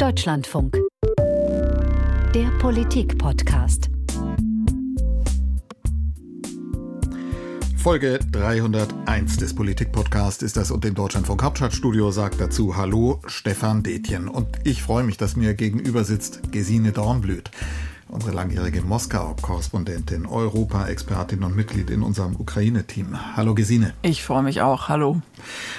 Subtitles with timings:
[0.00, 0.78] Deutschlandfunk.
[2.34, 3.90] Der Politik-Podcast.
[7.76, 14.28] Folge 301 des Politik-Podcasts ist das und im Deutschlandfunk Hauptstadtstudio sagt dazu Hallo Stefan Detjen.
[14.28, 17.50] Und ich freue mich, dass mir gegenüber sitzt Gesine Dornblüt
[18.08, 23.36] unsere langjährige Moskau-Korrespondentin, Europa-Expertin und Mitglied in unserem Ukraine-Team.
[23.36, 23.92] Hallo Gesine.
[24.00, 24.88] Ich freue mich auch.
[24.88, 25.20] Hallo.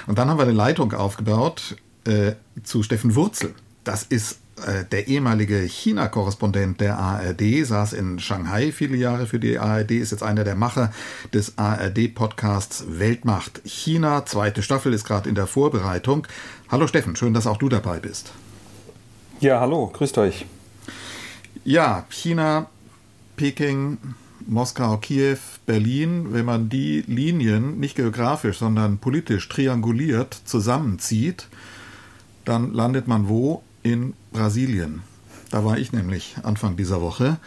[0.05, 1.75] Und dann haben wir eine Leitung aufgebaut
[2.05, 2.33] äh,
[2.63, 3.55] zu Steffen Wurzel.
[3.83, 9.57] Das ist äh, der ehemalige China-Korrespondent der ARD, saß in Shanghai viele Jahre für die
[9.57, 10.93] ARD, ist jetzt einer der Macher
[11.33, 14.25] des ARD-Podcasts Weltmacht China.
[14.25, 16.27] Zweite Staffel ist gerade in der Vorbereitung.
[16.69, 18.33] Hallo Steffen, schön, dass auch du dabei bist.
[19.39, 20.45] Ja, hallo, grüßt euch.
[21.63, 22.67] Ja, China,
[23.37, 23.97] Peking,
[24.45, 31.47] Moskau, Kiew, Berlin, wenn man die Linien nicht geografisch, sondern politisch trianguliert zusammenzieht,
[32.45, 33.63] dann landet man wo?
[33.83, 35.01] In Brasilien.
[35.49, 37.37] Da war ich nämlich Anfang dieser Woche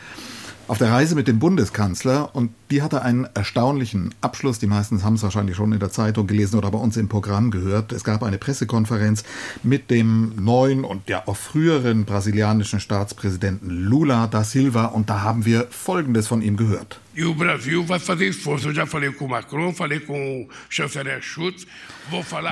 [0.67, 4.59] auf der Reise mit dem Bundeskanzler und die hatte einen erstaunlichen Abschluss.
[4.59, 7.51] Die meisten haben es wahrscheinlich schon in der Zeitung gelesen oder bei uns im Programm
[7.51, 7.93] gehört.
[7.93, 9.25] Es gab eine Pressekonferenz
[9.63, 15.45] mit dem neuen und ja auch früheren brasilianischen Staatspräsidenten Lula da Silva und da haben
[15.45, 17.01] wir Folgendes von ihm gehört.
[17.17, 18.69] E o Brasil vai fazer esforço.
[18.69, 21.65] Eu já falei com o Macron, falei com o chanceler Schulz.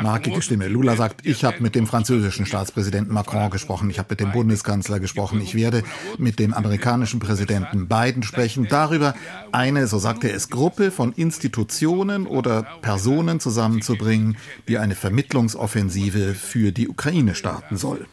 [0.03, 0.69] Markige Stimme.
[0.69, 5.01] Lula sagt, ich habe mit dem französischen Staatspräsidenten Macron gesprochen, ich habe mit dem Bundeskanzler
[5.01, 5.83] gesprochen, ich werde
[6.17, 9.15] mit dem amerikanischen Präsidenten Biden sprechen, darüber
[9.51, 14.37] eine, so sagte er es, Gruppe von Institutionen oder Personen zusammenzubringen,
[14.69, 18.07] die eine Vermittlungsoffensive für die Ukraine starten soll.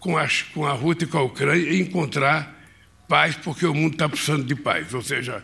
[0.00, 2.61] Com a, com a Rússia e com a Ucrânia, encontrar
[3.08, 4.92] paz, porque o mundo está precisando de paz.
[4.94, 5.42] Ou seja,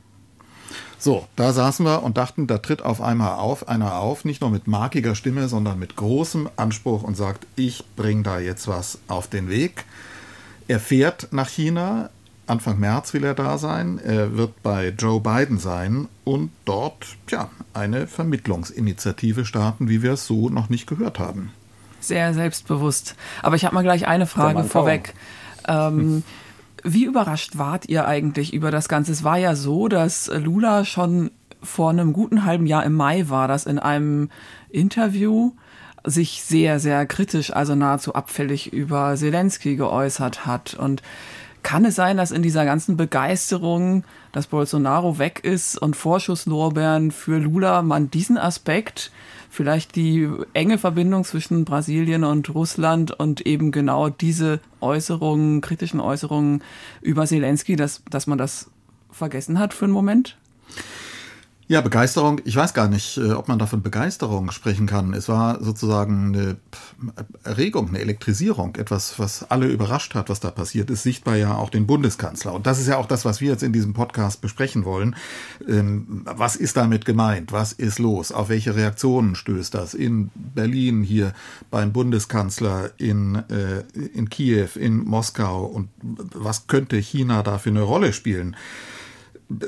[1.00, 4.50] so, da saßen wir und dachten, da tritt auf einmal auf, einer auf, nicht nur
[4.50, 9.28] mit markiger Stimme, sondern mit großem Anspruch und sagt, ich bringe da jetzt was auf
[9.28, 9.84] den Weg.
[10.66, 12.10] Er fährt nach China,
[12.48, 17.48] Anfang März will er da sein, er wird bei Joe Biden sein und dort, tja,
[17.74, 21.52] eine Vermittlungsinitiative starten, wie wir es so noch nicht gehört haben.
[22.00, 23.14] Sehr selbstbewusst.
[23.42, 25.14] Aber ich habe mal gleich eine Frage vorweg.
[25.68, 26.24] Ähm,
[26.84, 29.12] wie überrascht wart ihr eigentlich über das Ganze?
[29.12, 31.30] Es war ja so, dass Lula schon
[31.62, 34.30] vor einem guten halben Jahr im Mai war, das in einem
[34.70, 35.52] Interview
[36.04, 40.74] sich sehr, sehr kritisch, also nahezu abfällig über Zelensky geäußert hat.
[40.74, 41.02] Und
[41.62, 47.38] kann es sein, dass in dieser ganzen Begeisterung, dass Bolsonaro weg ist und Vorschusslorbeeren für
[47.38, 49.10] Lula, man diesen Aspekt
[49.58, 56.62] vielleicht die enge Verbindung zwischen Brasilien und Russland und eben genau diese Äußerungen, kritischen Äußerungen
[57.02, 58.70] über Zelensky, dass, dass man das
[59.10, 60.38] vergessen hat für einen Moment?
[61.70, 65.12] Ja, Begeisterung, ich weiß gar nicht, äh, ob man da von Begeisterung sprechen kann.
[65.12, 66.56] Es war sozusagen eine
[67.44, 71.68] Erregung, eine Elektrisierung, etwas, was alle überrascht hat, was da passiert ist, sichtbar ja auch
[71.68, 72.54] den Bundeskanzler.
[72.54, 75.14] Und das ist ja auch das, was wir jetzt in diesem Podcast besprechen wollen.
[75.68, 77.52] Ähm, was ist damit gemeint?
[77.52, 78.32] Was ist los?
[78.32, 79.92] Auf welche Reaktionen stößt das?
[79.92, 81.34] In Berlin hier
[81.70, 83.80] beim Bundeskanzler, in, äh,
[84.14, 88.56] in Kiew, in Moskau und was könnte China da für eine Rolle spielen?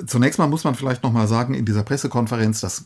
[0.06, 2.84] Zunächst mal muss man vielleicht noch mal sagen, in dieser Pressekonferenz, das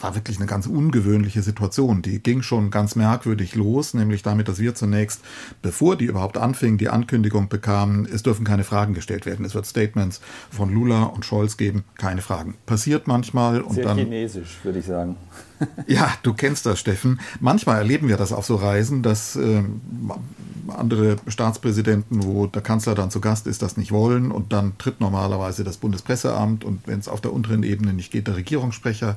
[0.00, 2.02] war wirklich eine ganz ungewöhnliche Situation.
[2.02, 5.22] Die ging schon ganz merkwürdig los, nämlich damit, dass wir zunächst,
[5.60, 9.44] bevor die überhaupt anfing, die Ankündigung bekamen, es dürfen keine Fragen gestellt werden.
[9.44, 10.20] Es wird Statements
[10.50, 12.54] von Lula und Scholz geben, keine Fragen.
[12.64, 13.98] Passiert manchmal und Sehr dann.
[13.98, 15.16] chinesisch, würde ich sagen.
[15.86, 17.20] ja, du kennst das, Steffen.
[17.40, 19.62] Manchmal erleben wir das auf so Reisen, dass äh,
[20.68, 25.00] andere Staatspräsidenten, wo der Kanzler dann zu Gast ist, das nicht wollen und dann tritt
[25.00, 29.16] normalerweise das Bundespresseamt und wenn es auf der unteren Ebene nicht geht, der Regierungssprecher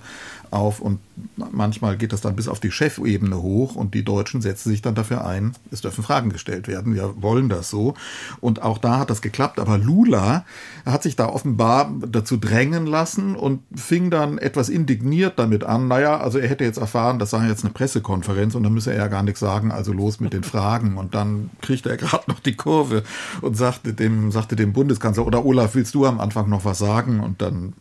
[0.51, 0.99] auf und
[1.35, 4.95] manchmal geht das dann bis auf die Chefebene hoch und die Deutschen setzen sich dann
[4.95, 7.93] dafür ein, es dürfen Fragen gestellt werden, wir wollen das so.
[8.39, 10.45] Und auch da hat das geklappt, aber Lula
[10.85, 16.17] hat sich da offenbar dazu drängen lassen und fing dann etwas indigniert damit an, naja,
[16.17, 19.07] also er hätte jetzt erfahren, das sei jetzt eine Pressekonferenz und dann müsse er ja
[19.07, 20.97] gar nichts sagen, also los mit den Fragen.
[20.97, 23.03] Und dann kriegte er gerade noch die Kurve
[23.41, 27.19] und sagte dem, sagte dem Bundeskanzler, oder Olaf, willst du am Anfang noch was sagen?
[27.19, 27.73] Und dann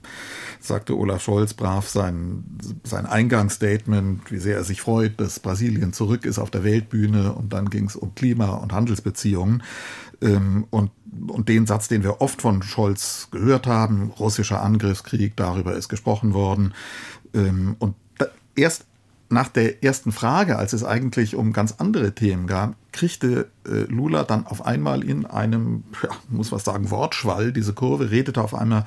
[0.61, 2.45] sagte Olaf Scholz brav sein,
[2.85, 7.53] sein Eingangsstatement, wie sehr er sich freut, dass Brasilien zurück ist auf der Weltbühne und
[7.53, 9.63] dann ging es um Klima- und Handelsbeziehungen.
[10.21, 10.91] Ähm, und,
[11.29, 16.35] und den Satz, den wir oft von Scholz gehört haben, russischer Angriffskrieg, darüber ist gesprochen
[16.35, 16.75] worden.
[17.35, 17.95] Ähm, und
[18.57, 18.87] erst
[19.31, 24.25] nach der ersten Frage, als es eigentlich um ganz andere Themen gab, kriegte äh, Lula
[24.25, 28.85] dann auf einmal in einem, ja, muss was sagen, Wortschwall diese Kurve, redete auf einmal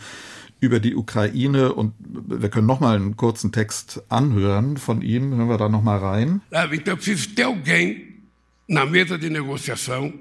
[0.59, 5.49] über die Ukraine und wir können noch mal einen kurzen Text anhören von ihm, hören
[5.49, 6.41] wir da noch mal rein.
[6.71, 8.11] Então preciso ter alguém
[8.67, 10.13] na mesa de negociação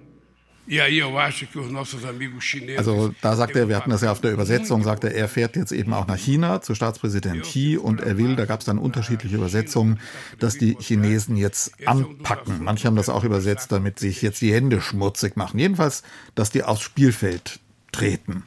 [2.78, 5.56] Also da sagt er, wir hatten das ja auf der Übersetzung, sagt er, er fährt
[5.56, 8.78] jetzt eben auch nach China zu Staatspräsident Xi und er will, da gab es dann
[8.78, 9.98] unterschiedliche Übersetzungen,
[10.38, 12.62] dass die Chinesen jetzt anpacken.
[12.62, 15.58] Manche haben das auch übersetzt, damit sich jetzt die Hände schmutzig machen.
[15.58, 16.02] Jedenfalls,
[16.34, 17.58] dass die aufs Spielfeld
[17.90, 18.44] treten.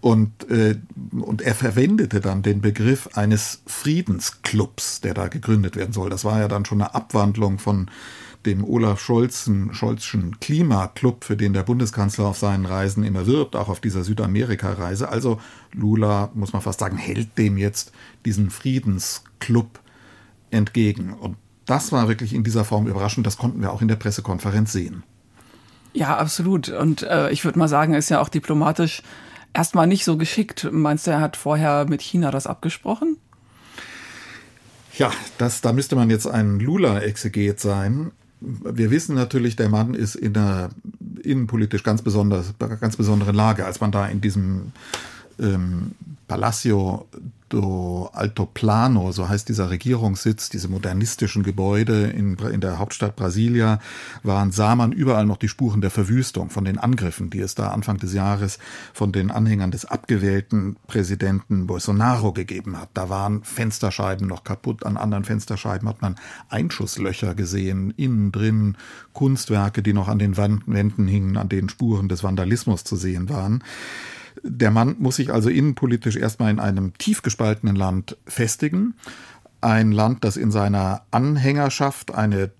[0.00, 0.76] Und, äh,
[1.12, 6.08] und er verwendete dann den Begriff eines Friedensclubs, der da gegründet werden soll.
[6.08, 7.90] Das war ja dann schon eine Abwandlung von
[8.46, 13.68] dem Olaf Scholzen, Scholzschen Klimaclub, für den der Bundeskanzler auf seinen Reisen immer wirbt, auch
[13.68, 15.08] auf dieser Südamerika-Reise.
[15.08, 15.40] Also
[15.72, 17.92] Lula, muss man fast sagen, hält dem jetzt
[18.24, 19.80] diesen Friedensclub
[20.50, 21.12] entgegen.
[21.12, 23.26] Und das war wirklich in dieser Form überraschend.
[23.26, 25.02] Das konnten wir auch in der Pressekonferenz sehen.
[25.92, 26.68] Ja, absolut.
[26.68, 29.02] Und äh, ich würde mal sagen, ist ja auch diplomatisch
[29.52, 30.68] erstmal nicht so geschickt.
[30.70, 33.18] Meinst du, er hat vorher mit China das abgesprochen?
[34.96, 40.14] Ja, das, da müsste man jetzt ein Lula-Exeget sein wir wissen natürlich, der Mann ist
[40.14, 40.70] in einer
[41.22, 44.72] innenpolitisch ganz, besonders, ganz besonderen Lage, als man da in diesem
[45.38, 45.92] ähm,
[46.26, 47.06] Palacio
[47.50, 53.80] do Altoplano, so heißt dieser Regierungssitz, diese modernistischen Gebäude in, in der Hauptstadt Brasilia,
[54.22, 57.68] waren, sah man überall noch die Spuren der Verwüstung von den Angriffen, die es da
[57.68, 58.58] Anfang des Jahres
[58.94, 62.88] von den Anhängern des abgewählten Präsidenten Bolsonaro gegeben hat.
[62.94, 66.16] Da waren Fensterscheiben noch kaputt, an anderen Fensterscheiben hat man
[66.48, 68.76] Einschusslöcher gesehen, innen drin
[69.12, 73.62] Kunstwerke, die noch an den Wänden hingen, an denen Spuren des Vandalismus zu sehen waren.
[74.42, 78.94] Der Mann muss sich also innenpolitisch erstmal in einem tief gespaltenen Land festigen.
[79.60, 82.50] Ein Land, das in seiner Anhängerschaft eine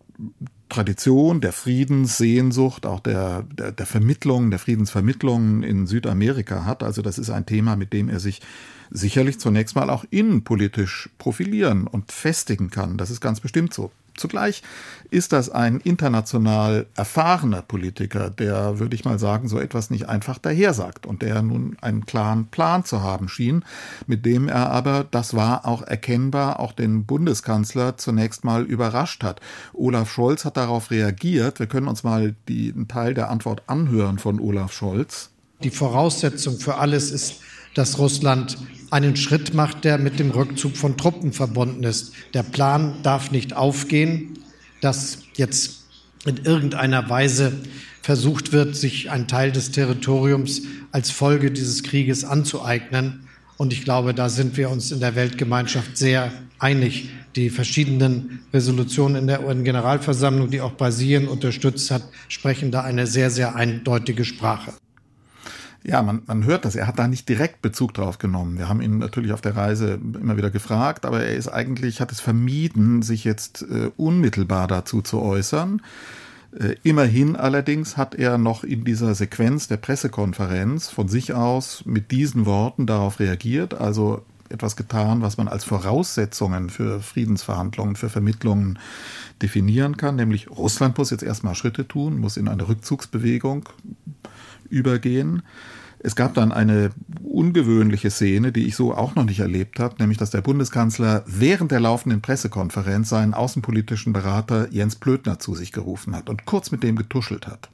[0.68, 6.82] Tradition der Friedenssehnsucht, auch der, der, der Vermittlung, der Friedensvermittlung in Südamerika hat.
[6.82, 8.40] Also das ist ein Thema, mit dem er sich
[8.90, 12.96] sicherlich zunächst mal auch innenpolitisch profilieren und festigen kann.
[12.96, 13.90] Das ist ganz bestimmt so.
[14.16, 14.62] Zugleich
[15.10, 20.38] ist das ein international erfahrener Politiker, der, würde ich mal sagen, so etwas nicht einfach
[20.38, 23.64] dahersagt und der nun einen klaren Plan zu haben schien,
[24.06, 29.40] mit dem er aber, das war auch erkennbar, auch den Bundeskanzler zunächst mal überrascht hat.
[29.72, 31.58] Olaf Scholz hat darauf reagiert.
[31.58, 35.30] Wir können uns mal die, einen Teil der Antwort anhören von Olaf Scholz.
[35.62, 37.40] Die Voraussetzung für alles ist,
[37.74, 38.58] dass Russland
[38.90, 42.12] einen Schritt macht, der mit dem Rückzug von Truppen verbunden ist.
[42.34, 44.38] Der Plan darf nicht aufgehen,
[44.80, 45.84] dass jetzt
[46.26, 47.52] in irgendeiner Weise
[48.02, 50.62] versucht wird, sich ein Teil des Territoriums
[50.92, 53.28] als Folge dieses Krieges anzueignen.
[53.56, 57.10] Und ich glaube, da sind wir uns in der Weltgemeinschaft sehr einig.
[57.36, 63.30] Die verschiedenen Resolutionen in der UN-Generalversammlung, die auch Brasilien unterstützt hat, sprechen da eine sehr,
[63.30, 64.72] sehr eindeutige Sprache.
[65.82, 66.76] Ja, man, man hört das.
[66.76, 68.58] Er hat da nicht direkt Bezug drauf genommen.
[68.58, 72.12] Wir haben ihn natürlich auf der Reise immer wieder gefragt, aber er ist eigentlich, hat
[72.12, 75.80] es vermieden, sich jetzt äh, unmittelbar dazu zu äußern.
[76.58, 82.10] Äh, immerhin allerdings hat er noch in dieser Sequenz der Pressekonferenz von sich aus mit
[82.10, 88.78] diesen Worten darauf reagiert, also etwas getan, was man als Voraussetzungen für Friedensverhandlungen, für Vermittlungen
[89.40, 93.68] definieren kann, nämlich Russland muss jetzt erstmal Schritte tun, muss in eine Rückzugsbewegung
[94.70, 95.42] übergehen.
[96.02, 96.90] Es gab dann eine
[97.22, 101.72] ungewöhnliche Szene, die ich so auch noch nicht erlebt habe, nämlich dass der Bundeskanzler während
[101.72, 106.82] der laufenden Pressekonferenz seinen außenpolitischen Berater Jens Blödner zu sich gerufen hat und kurz mit
[106.82, 107.68] dem getuschelt hat.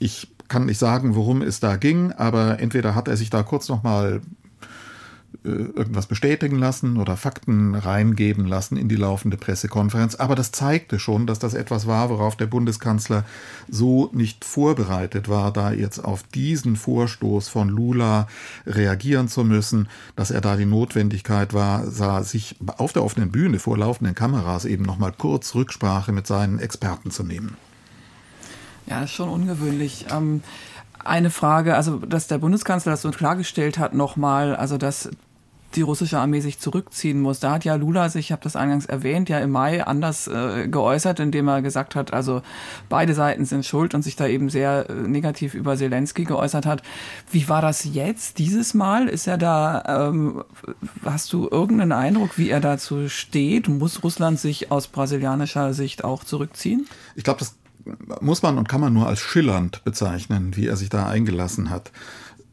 [0.00, 3.68] Ich kann nicht sagen, worum es da ging, aber entweder hat er sich da kurz
[3.68, 4.43] noch mal äh,
[5.44, 10.14] irgendwas bestätigen lassen oder Fakten reingeben lassen in die laufende Pressekonferenz.
[10.14, 13.24] Aber das zeigte schon, dass das etwas war, worauf der Bundeskanzler
[13.68, 18.26] so nicht vorbereitet war, da jetzt auf diesen Vorstoß von Lula
[18.66, 23.58] reagieren zu müssen, dass er da die Notwendigkeit war, sah, sich auf der offenen Bühne
[23.58, 27.56] vor laufenden Kameras eben nochmal kurz Rücksprache mit seinen Experten zu nehmen.
[28.86, 30.06] Ja, das ist schon ungewöhnlich.
[30.10, 30.42] Ähm
[31.04, 35.10] eine Frage, also dass der Bundeskanzler das so klargestellt hat nochmal, also dass
[35.74, 37.40] die russische Armee sich zurückziehen muss.
[37.40, 40.68] Da hat ja Lula sich, ich habe das eingangs erwähnt, ja im Mai anders äh,
[40.68, 42.42] geäußert, indem er gesagt hat, also
[42.88, 46.82] beide Seiten sind schuld und sich da eben sehr äh, negativ über Zelensky geäußert hat.
[47.30, 49.08] Wie war das jetzt, dieses Mal?
[49.08, 50.44] Ist er da, ähm,
[51.04, 53.68] hast du irgendeinen Eindruck, wie er dazu steht?
[53.68, 56.86] Muss Russland sich aus brasilianischer Sicht auch zurückziehen?
[57.16, 57.56] Ich glaube, das
[58.20, 61.90] muss man und kann man nur als schillernd bezeichnen, wie er sich da eingelassen hat.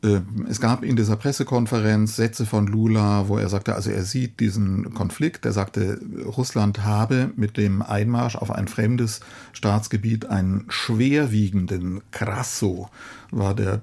[0.04, 4.40] Ähm, es gab in dieser Pressekonferenz Sätze von Lula, wo er sagte, also er sieht
[4.40, 5.46] diesen Konflikt.
[5.46, 9.20] Er sagte, Russland habe mit dem Einmarsch auf ein fremdes
[9.54, 12.90] Staatsgebiet einen schwerwiegenden Crasso,
[13.30, 13.82] war der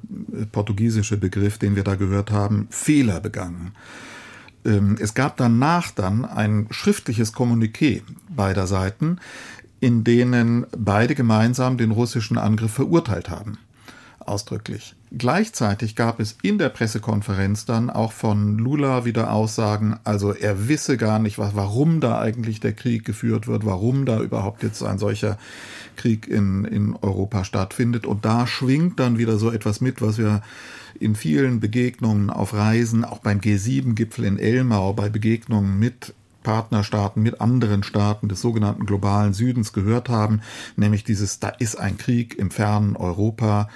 [0.50, 3.72] portugiesische Begriff, den wir da gehört haben, Fehler begangen.
[4.64, 9.18] Ähm, es gab danach dann ein schriftliches Kommuniqué beider Seiten,
[9.80, 13.58] in denen beide gemeinsam den russischen Angriff verurteilt haben.
[14.18, 14.94] ausdrücklich.
[15.16, 20.98] Gleichzeitig gab es in der Pressekonferenz dann auch von Lula wieder Aussagen, also er wisse
[20.98, 25.38] gar nicht, warum da eigentlich der Krieg geführt wird, warum da überhaupt jetzt ein solcher
[25.96, 28.04] Krieg in, in Europa stattfindet.
[28.04, 30.42] Und da schwingt dann wieder so etwas mit, was wir
[31.00, 36.12] in vielen Begegnungen auf Reisen, auch beim G7-Gipfel in Elmau, bei Begegnungen mit
[36.42, 40.40] Partnerstaaten, mit anderen Staaten des sogenannten globalen Südens gehört haben,
[40.76, 43.68] nämlich dieses, da ist ein Krieg im fernen Europa,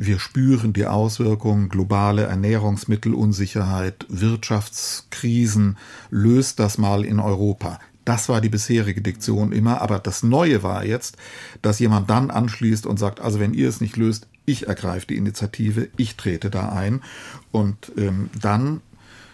[0.00, 5.76] wir spüren die Auswirkungen, globale Ernährungsmittelunsicherheit, Wirtschaftskrisen,
[6.10, 7.80] löst das mal in Europa.
[8.04, 11.16] Das war die bisherige Diktion immer, aber das Neue war jetzt,
[11.62, 15.16] dass jemand dann anschließt und sagt, also wenn ihr es nicht löst, ich ergreife die
[15.16, 17.02] Initiative, ich trete da ein.
[17.50, 18.82] Und ähm, dann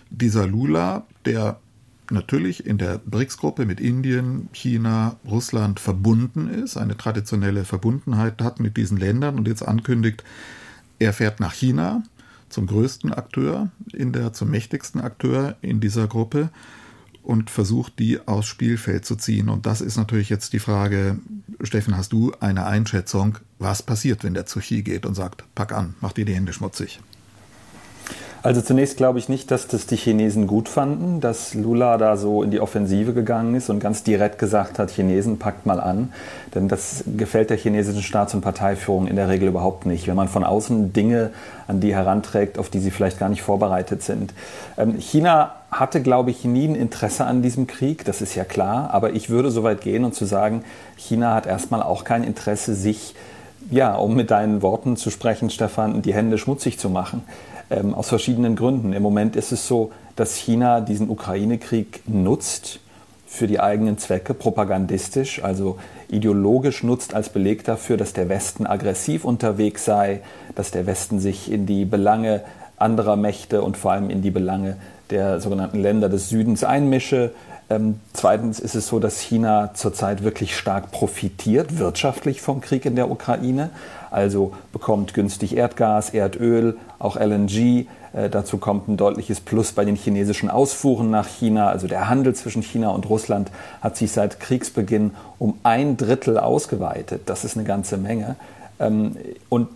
[0.08, 1.60] dieser Lula, der
[2.14, 8.76] natürlich in der BRICS-Gruppe mit Indien, China, Russland verbunden ist, eine traditionelle Verbundenheit hat mit
[8.76, 10.24] diesen Ländern und jetzt ankündigt,
[10.98, 12.02] er fährt nach China
[12.48, 16.50] zum größten Akteur in der, zum mächtigsten Akteur in dieser Gruppe
[17.24, 19.48] und versucht, die aus Spielfeld zu ziehen.
[19.48, 21.18] Und das ist natürlich jetzt die Frage,
[21.62, 25.72] Steffen, hast du eine Einschätzung, was passiert, wenn der zu Xi geht und sagt, pack
[25.72, 27.00] an, mach dir die Hände schmutzig?
[28.44, 32.42] Also zunächst glaube ich nicht, dass das die Chinesen gut fanden, dass Lula da so
[32.42, 36.12] in die Offensive gegangen ist und ganz direkt gesagt hat, Chinesen packt mal an.
[36.54, 40.28] Denn das gefällt der chinesischen Staats- und Parteiführung in der Regel überhaupt nicht, wenn man
[40.28, 41.30] von außen Dinge
[41.68, 44.34] an die heranträgt, auf die sie vielleicht gar nicht vorbereitet sind.
[44.76, 48.90] Ähm, China hatte, glaube ich, nie ein Interesse an diesem Krieg, das ist ja klar.
[48.92, 50.64] Aber ich würde so weit gehen und zu sagen,
[50.96, 53.14] China hat erstmal auch kein Interesse, sich,
[53.70, 57.22] ja, um mit deinen Worten zu sprechen, Stefan, die Hände schmutzig zu machen
[57.70, 58.92] ähm, aus verschiedenen Gründen.
[58.92, 62.80] Im Moment ist es so, dass China diesen Ukraine-Krieg nutzt
[63.26, 65.78] für die eigenen Zwecke, propagandistisch, also
[66.08, 70.20] ideologisch nutzt als Beleg dafür, dass der Westen aggressiv unterwegs sei,
[70.54, 72.42] dass der Westen sich in die Belange
[72.76, 74.76] anderer Mächte und vor allem in die Belange
[75.10, 77.32] der sogenannten Länder des Südens einmische.
[77.70, 82.94] Ähm, zweitens ist es so, dass China zurzeit wirklich stark profitiert wirtschaftlich vom Krieg in
[82.94, 83.70] der Ukraine
[84.14, 87.86] also bekommt günstig Erdgas, Erdöl, auch LNG.
[88.12, 91.68] Äh, dazu kommt ein deutliches Plus bei den chinesischen Ausfuhren nach China.
[91.68, 97.22] Also der Handel zwischen China und Russland hat sich seit Kriegsbeginn um ein Drittel ausgeweitet.
[97.26, 98.36] Das ist eine ganze Menge.
[98.78, 99.16] Ähm,
[99.48, 99.68] und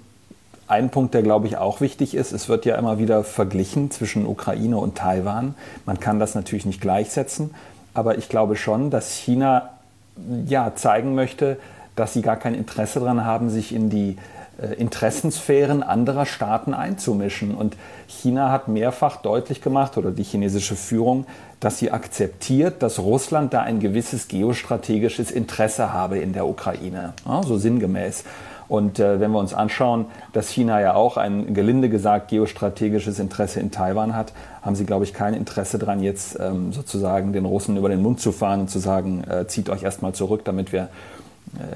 [0.68, 4.24] ein Punkt, der glaube ich auch wichtig ist, es wird ja immer wieder verglichen zwischen
[4.24, 5.56] Ukraine und Taiwan.
[5.84, 7.54] Man kann das natürlich nicht gleichsetzen,
[7.92, 9.70] aber ich glaube schon, dass China
[10.46, 11.56] ja zeigen möchte,
[11.98, 14.16] dass sie gar kein Interesse daran haben, sich in die
[14.60, 17.54] äh, Interessensphären anderer Staaten einzumischen.
[17.54, 17.76] Und
[18.06, 21.26] China hat mehrfach deutlich gemacht, oder die chinesische Führung,
[21.60, 27.14] dass sie akzeptiert, dass Russland da ein gewisses geostrategisches Interesse habe in der Ukraine.
[27.26, 28.24] Ja, so sinngemäß.
[28.68, 33.60] Und äh, wenn wir uns anschauen, dass China ja auch ein gelinde gesagt geostrategisches Interesse
[33.60, 37.78] in Taiwan hat, haben sie, glaube ich, kein Interesse daran, jetzt ähm, sozusagen den Russen
[37.78, 40.88] über den Mund zu fahren und zu sagen, äh, zieht euch erstmal zurück, damit wir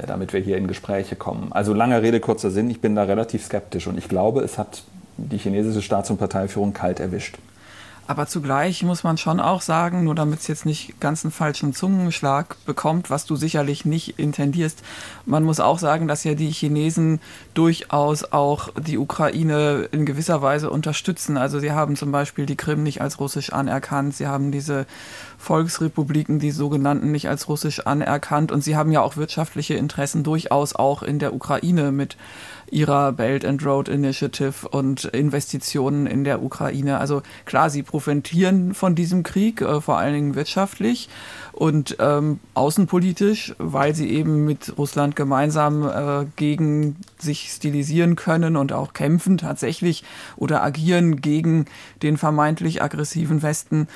[0.06, 1.52] damit wir hier in Gespräche kommen.
[1.52, 4.82] Also lange Rede, kurzer Sinn, ich bin da relativ skeptisch und ich glaube, es hat
[5.16, 7.38] die chinesische Staats- und Parteiführung kalt erwischt.
[8.06, 11.72] Aber zugleich muss man schon auch sagen, nur damit es jetzt nicht ganz einen falschen
[11.72, 14.82] Zungenschlag bekommt, was du sicherlich nicht intendierst,
[15.24, 17.20] man muss auch sagen, dass ja die Chinesen
[17.54, 21.36] durchaus auch die Ukraine in gewisser Weise unterstützen.
[21.36, 24.86] Also sie haben zum Beispiel die Krim nicht als russisch anerkannt, sie haben diese
[25.38, 30.74] Volksrepubliken, die sogenannten, nicht als russisch anerkannt und sie haben ja auch wirtschaftliche Interessen durchaus
[30.74, 32.16] auch in der Ukraine mit
[32.72, 36.98] ihrer Belt and Road Initiative und Investitionen in der Ukraine.
[36.98, 41.08] Also klar, sie profitieren von diesem Krieg, äh, vor allen Dingen wirtschaftlich
[41.52, 48.72] und ähm, außenpolitisch, weil sie eben mit Russland gemeinsam äh, gegen sich stilisieren können und
[48.72, 50.02] auch kämpfen tatsächlich
[50.36, 51.66] oder agieren gegen
[52.02, 53.86] den vermeintlich aggressiven Westen.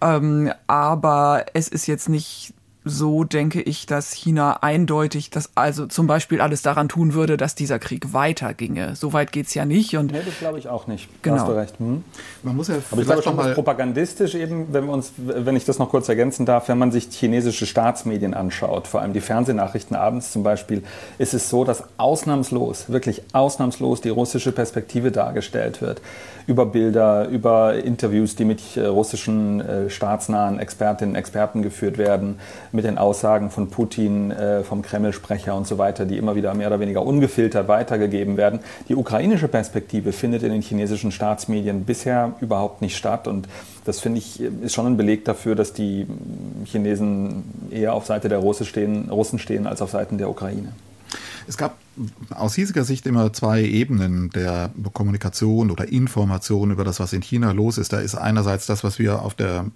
[0.00, 6.08] Ähm, aber es ist jetzt nicht so denke ich, dass China eindeutig das also zum
[6.08, 8.96] Beispiel alles daran tun würde, dass dieser Krieg weiterginge.
[8.96, 9.96] So weit geht es ja nicht.
[9.96, 11.08] Und nee, das glaube ich auch nicht.
[11.22, 11.36] Genau.
[11.36, 11.78] Hast du recht.
[11.78, 12.02] Hm.
[12.42, 15.64] Man muss ja Aber ich glaube schon, dass propagandistisch eben, wenn wir uns, wenn ich
[15.64, 19.96] das noch kurz ergänzen darf, wenn man sich chinesische Staatsmedien anschaut, vor allem die Fernsehnachrichten
[19.96, 20.82] abends zum Beispiel,
[21.18, 26.00] ist es so, dass ausnahmslos, wirklich ausnahmslos die russische Perspektive dargestellt wird.
[26.48, 32.40] Über Bilder, über Interviews, die mit äh, russischen äh, staatsnahen Expertinnen und Experten geführt werden
[32.72, 36.68] mit den Aussagen von Putin, äh, vom Kreml-Sprecher und so weiter, die immer wieder mehr
[36.68, 38.60] oder weniger ungefiltert weitergegeben werden.
[38.88, 43.48] Die ukrainische Perspektive findet in den chinesischen Staatsmedien bisher überhaupt nicht statt und
[43.84, 46.06] das finde ich ist schon ein Beleg dafür, dass die
[46.64, 50.72] Chinesen eher auf Seite der Russen stehen, Russen stehen als auf Seiten der Ukraine.
[51.48, 51.76] Es gab
[52.30, 57.52] aus hiesiger Sicht immer zwei Ebenen der Kommunikation oder Information über das, was in China
[57.52, 57.92] los ist.
[57.92, 59.66] Da ist einerseits das, was wir auf der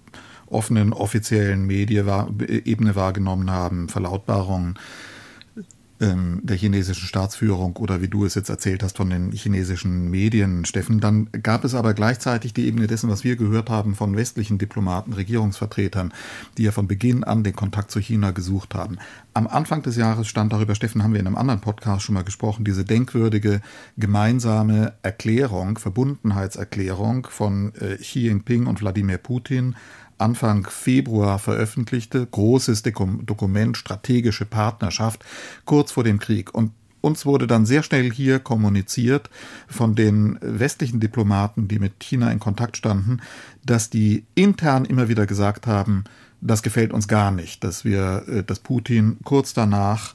[0.49, 4.77] offenen offiziellen Medienebene wahrgenommen haben, Verlautbarungen
[5.99, 10.65] ähm, der chinesischen Staatsführung oder wie du es jetzt erzählt hast von den chinesischen Medien,
[10.65, 10.99] Steffen.
[10.99, 15.13] Dann gab es aber gleichzeitig die Ebene dessen, was wir gehört haben von westlichen Diplomaten,
[15.13, 16.13] Regierungsvertretern,
[16.57, 18.97] die ja von Beginn an den Kontakt zu China gesucht haben.
[19.33, 22.23] Am Anfang des Jahres stand darüber, Steffen, haben wir in einem anderen Podcast schon mal
[22.23, 23.61] gesprochen, diese denkwürdige
[23.97, 29.75] gemeinsame Erklärung, Verbundenheitserklärung von äh, Xi Jinping und Wladimir Putin
[30.17, 35.23] Anfang Februar veröffentlichte, großes Dokument, strategische Partnerschaft,
[35.65, 36.53] kurz vor dem Krieg.
[36.53, 36.71] Und
[37.01, 39.29] uns wurde dann sehr schnell hier kommuniziert
[39.67, 43.21] von den westlichen Diplomaten, die mit China in Kontakt standen,
[43.65, 46.03] dass die intern immer wieder gesagt haben,
[46.41, 50.13] das gefällt uns gar nicht, dass wir, äh, dass Putin kurz danach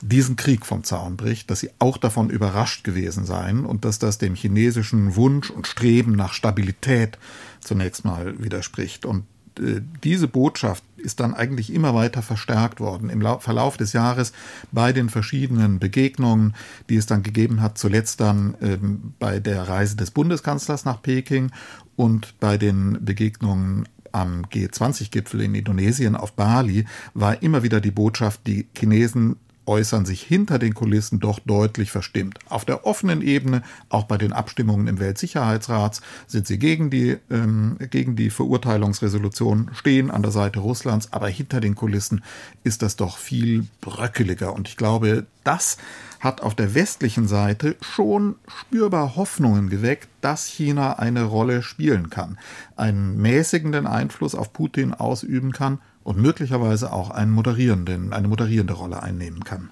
[0.00, 4.18] diesen Krieg vom Zaun bricht, dass sie auch davon überrascht gewesen seien und dass das
[4.18, 7.18] dem chinesischen Wunsch und Streben nach Stabilität
[7.60, 9.04] zunächst mal widerspricht.
[9.04, 9.24] Und
[9.58, 14.32] äh, diese Botschaft ist dann eigentlich immer weiter verstärkt worden im Verlauf des Jahres
[14.72, 16.54] bei den verschiedenen Begegnungen,
[16.88, 21.50] die es dann gegeben hat, zuletzt dann ähm, bei der Reise des Bundeskanzlers nach Peking
[21.96, 28.46] und bei den Begegnungen am G20-Gipfel in Indonesien auf Bali war immer wieder die Botschaft,
[28.46, 29.36] die Chinesen
[29.68, 32.38] äußern sich hinter den Kulissen doch deutlich verstimmt.
[32.48, 37.76] Auf der offenen Ebene, auch bei den Abstimmungen im Weltsicherheitsrat, sind sie gegen die, ähm,
[37.90, 42.24] gegen die Verurteilungsresolution, stehen an der Seite Russlands, aber hinter den Kulissen
[42.64, 44.54] ist das doch viel bröckeliger.
[44.54, 45.76] Und ich glaube, das
[46.20, 52.38] hat auf der westlichen Seite schon spürbar Hoffnungen geweckt, dass China eine Rolle spielen kann,
[52.76, 55.78] einen mäßigenden Einfluss auf Putin ausüben kann
[56.08, 59.68] und möglicherweise auch einen moderierenden, eine moderierende Rolle einnehmen kann.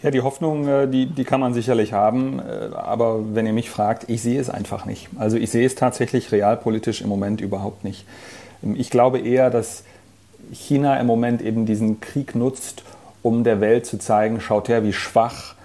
[0.00, 3.68] Ja, die Hoffnung, äh, die, die kann man sicherlich haben, äh, aber wenn ihr mich
[3.68, 5.08] fragt, ich sehe es einfach nicht.
[5.18, 8.06] Also ich sehe es tatsächlich realpolitisch im Moment überhaupt nicht.
[8.74, 9.82] Ich glaube eher, dass
[10.52, 12.84] China im Moment eben diesen Krieg nutzt,
[13.22, 15.56] um der Welt zu zeigen, schaut her, wie schwach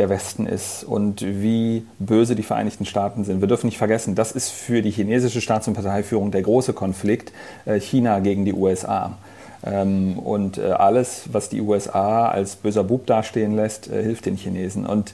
[0.00, 3.42] der Westen ist und wie böse die Vereinigten Staaten sind.
[3.42, 7.32] Wir dürfen nicht vergessen, das ist für die chinesische Staats- und Parteiführung der große Konflikt
[7.66, 9.18] äh, China gegen die USA.
[9.62, 14.36] Ähm, und äh, alles, was die USA als böser Bub dastehen lässt, äh, hilft den
[14.36, 14.86] Chinesen.
[14.86, 15.12] Und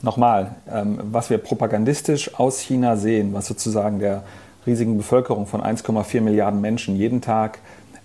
[0.00, 4.22] nochmal, ähm, was wir propagandistisch aus China sehen, was sozusagen der
[4.66, 7.58] riesigen Bevölkerung von 1,4 Milliarden Menschen jeden Tag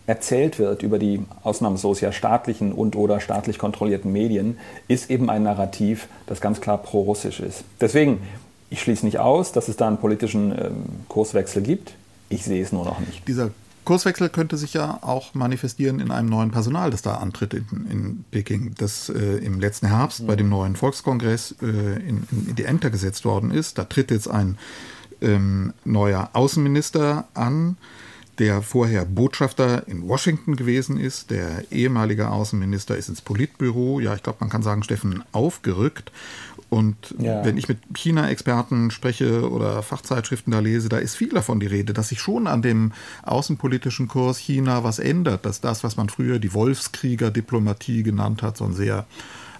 [0.07, 5.43] erzählt wird über die ausnahmslos ja staatlichen und oder staatlich kontrollierten Medien, ist eben ein
[5.43, 7.63] Narrativ, das ganz klar pro-russisch ist.
[7.79, 8.21] Deswegen,
[8.69, 11.93] ich schließe nicht aus, dass es da einen politischen ähm, Kurswechsel gibt.
[12.29, 13.27] Ich sehe es nur noch nicht.
[13.27, 13.51] Dieser
[13.83, 18.25] Kurswechsel könnte sich ja auch manifestieren in einem neuen Personal, das da antritt in, in
[18.31, 20.27] Peking, das äh, im letzten Herbst mhm.
[20.27, 23.77] bei dem neuen Volkskongress äh, in, in, die Ämter gesetzt worden ist.
[23.77, 24.57] Da tritt jetzt ein
[25.21, 27.77] ähm, neuer Außenminister an
[28.39, 31.31] der vorher Botschafter in Washington gewesen ist.
[31.31, 36.11] Der ehemalige Außenminister ist ins Politbüro, ja, ich glaube, man kann sagen, Steffen, aufgerückt.
[36.69, 37.45] Und ja.
[37.45, 41.93] wenn ich mit China-Experten spreche oder Fachzeitschriften da lese, da ist viel davon die Rede,
[41.93, 42.91] dass sich schon an dem
[43.23, 48.65] außenpolitischen Kurs China was ändert, dass das, was man früher die Wolfskrieger-Diplomatie genannt hat, so
[48.65, 49.05] ein sehr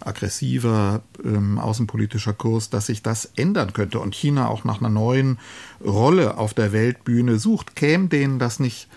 [0.04, 5.38] aggressiver ähm, außenpolitischer Kurs, dass sich das ändern könnte und China auch nach einer neuen
[5.84, 8.88] Rolle auf der Weltbühne sucht, käme denen das nicht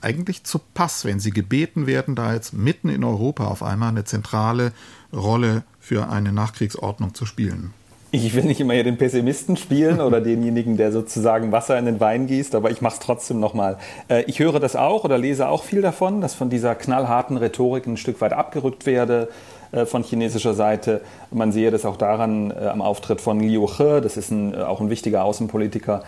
[0.00, 4.04] eigentlich zu Pass, wenn sie gebeten werden, da jetzt mitten in Europa auf einmal eine
[4.04, 4.72] zentrale
[5.12, 7.72] Rolle für eine Nachkriegsordnung zu spielen?
[8.12, 12.00] Ich will nicht immer hier den Pessimisten spielen oder denjenigen, der sozusagen Wasser in den
[12.00, 13.78] Wein gießt, aber ich mache es trotzdem nochmal.
[14.08, 17.86] Äh, ich höre das auch oder lese auch viel davon, dass von dieser knallharten Rhetorik
[17.86, 19.28] ein Stück weit abgerückt werde.
[19.76, 21.02] Äh, von chinesischer Seite.
[21.30, 24.58] Man sehe das auch daran äh, am Auftritt von Liu He, das ist ein, äh,
[24.58, 26.02] auch ein wichtiger Außenpolitiker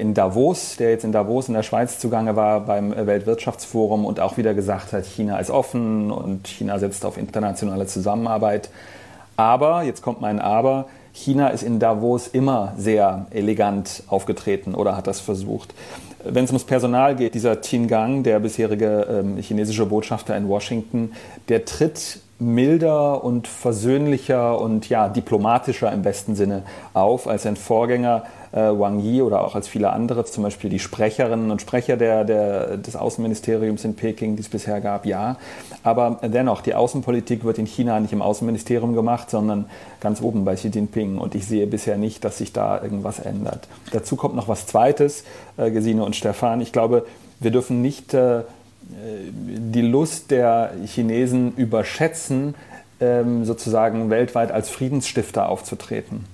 [0.00, 4.36] in Davos, der jetzt in Davos in der Schweiz zugange war beim Weltwirtschaftsforum und auch
[4.36, 8.70] wieder gesagt hat, China ist offen und China setzt auf internationale Zusammenarbeit.
[9.36, 15.06] Aber, jetzt kommt mein Aber, China ist in Davos immer sehr elegant aufgetreten oder hat
[15.06, 15.74] das versucht.
[16.24, 21.12] Wenn es ums Personal geht, dieser Tin Gang, der bisherige ähm, chinesische Botschafter in Washington,
[21.48, 26.62] der tritt milder und versöhnlicher und ja, diplomatischer im besten Sinne
[26.94, 30.78] auf als sein Vorgänger äh, Wang Yi oder auch als viele andere, zum Beispiel die
[30.78, 35.36] Sprecherinnen und Sprecher der, der, des Außenministeriums in Peking, die es bisher gab, ja.
[35.82, 39.66] Aber dennoch, die Außenpolitik wird in China nicht im Außenministerium gemacht, sondern
[40.00, 41.18] ganz oben bei Xi Jinping.
[41.18, 43.68] Und ich sehe bisher nicht, dass sich da irgendwas ändert.
[43.92, 45.24] Dazu kommt noch was Zweites,
[45.56, 46.60] äh, Gesine und Stefan.
[46.60, 47.04] Ich glaube,
[47.40, 48.42] wir dürfen nicht äh,
[48.90, 52.54] die Lust der Chinesen überschätzen,
[53.00, 56.24] ähm, sozusagen weltweit als Friedensstifter aufzutreten.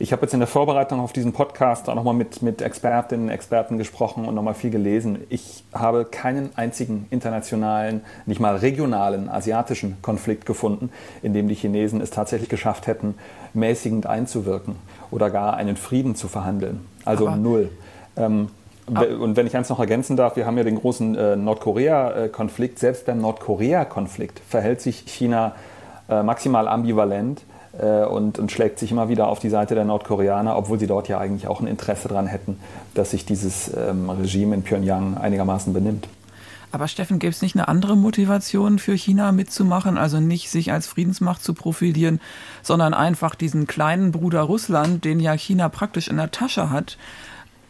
[0.00, 3.30] Ich habe jetzt in der Vorbereitung auf diesen Podcast auch nochmal mit, mit Expertinnen und
[3.30, 5.18] Experten gesprochen und nochmal viel gelesen.
[5.28, 10.90] Ich habe keinen einzigen internationalen, nicht mal regionalen, asiatischen Konflikt gefunden,
[11.22, 13.14] in dem die Chinesen es tatsächlich geschafft hätten,
[13.54, 14.76] mäßigend einzuwirken
[15.12, 16.84] oder gar einen Frieden zu verhandeln.
[17.04, 17.70] Also Aber null.
[18.16, 18.48] Ähm,
[18.86, 22.78] und wenn ich eins noch ergänzen darf, wir haben ja den großen äh, Nordkorea-Konflikt.
[22.78, 25.54] Selbst beim Nordkorea-Konflikt verhält sich China
[26.08, 27.42] äh, maximal ambivalent
[27.78, 31.08] äh, und, und, schlägt sich immer wieder auf die Seite der Nordkoreaner, obwohl sie dort
[31.08, 32.58] ja eigentlich auch ein Interesse daran hätten,
[32.92, 36.06] dass sich dieses ähm, Regime in Pyongyang einigermaßen benimmt.
[36.70, 39.96] Aber Steffen, gäbe es nicht eine andere Motivation für China mitzumachen?
[39.96, 42.20] Also nicht sich als Friedensmacht zu profilieren,
[42.62, 46.98] sondern einfach diesen kleinen Bruder Russland, den ja China praktisch in der Tasche hat,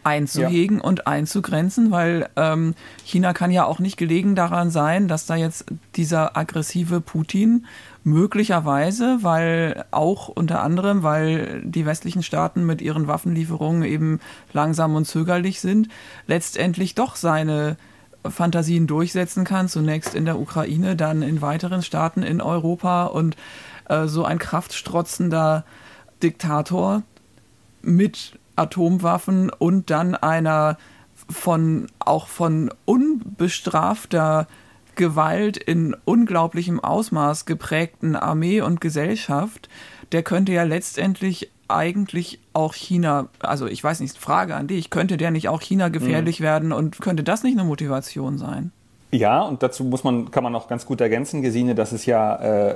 [0.05, 0.83] einzuhegen ja.
[0.83, 5.65] und einzugrenzen, weil ähm, China kann ja auch nicht gelegen daran sein, dass da jetzt
[5.95, 7.65] dieser aggressive Putin
[8.03, 14.19] möglicherweise, weil auch unter anderem, weil die westlichen Staaten mit ihren Waffenlieferungen eben
[14.53, 15.89] langsam und zögerlich sind,
[16.27, 17.75] letztendlich doch seine
[18.23, 23.35] Fantasien durchsetzen kann, zunächst in der Ukraine, dann in weiteren Staaten in Europa und
[23.89, 25.65] äh, so ein kraftstrotzender
[26.21, 27.01] Diktator
[27.81, 30.77] mit Atomwaffen und dann einer
[31.29, 34.47] von auch von unbestrafter
[34.95, 39.69] Gewalt in unglaublichem Ausmaß geprägten Armee und Gesellschaft,
[40.11, 45.17] der könnte ja letztendlich eigentlich auch China, also ich weiß nicht, Frage an dich, könnte
[45.17, 46.43] der nicht auch China gefährlich mhm.
[46.43, 48.71] werden und könnte das nicht eine Motivation sein?
[49.11, 52.35] Ja, und dazu muss man, kann man auch ganz gut ergänzen, Gesine, dass es ja
[52.35, 52.75] äh,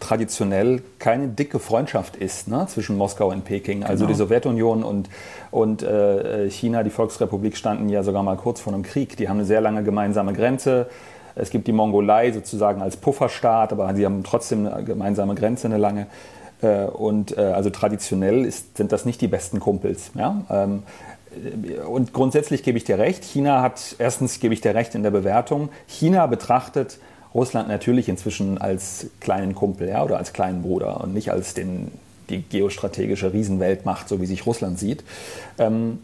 [0.00, 3.82] traditionell keine dicke Freundschaft ist ne, zwischen Moskau und Peking.
[3.82, 4.08] Also genau.
[4.08, 5.08] die Sowjetunion und,
[5.50, 9.16] und äh, China, die Volksrepublik, standen ja sogar mal kurz vor einem Krieg.
[9.16, 10.88] Die haben eine sehr lange gemeinsame Grenze.
[11.34, 15.78] Es gibt die Mongolei sozusagen als Pufferstaat, aber sie haben trotzdem eine gemeinsame Grenze, eine
[15.78, 16.06] lange.
[16.62, 20.10] Äh, und äh, also traditionell ist, sind das nicht die besten Kumpels.
[20.14, 20.42] Ja?
[20.50, 20.82] Ähm,
[21.88, 23.24] und grundsätzlich gebe ich dir recht.
[23.24, 25.68] China hat, erstens gebe ich dir recht in der Bewertung.
[25.86, 26.98] China betrachtet
[27.36, 31.92] Russland natürlich inzwischen als kleinen Kumpel ja, oder als kleinen Bruder und nicht als den,
[32.30, 35.04] die geostrategische Riesenweltmacht, so wie sich Russland sieht.
[35.58, 35.98] Ähm,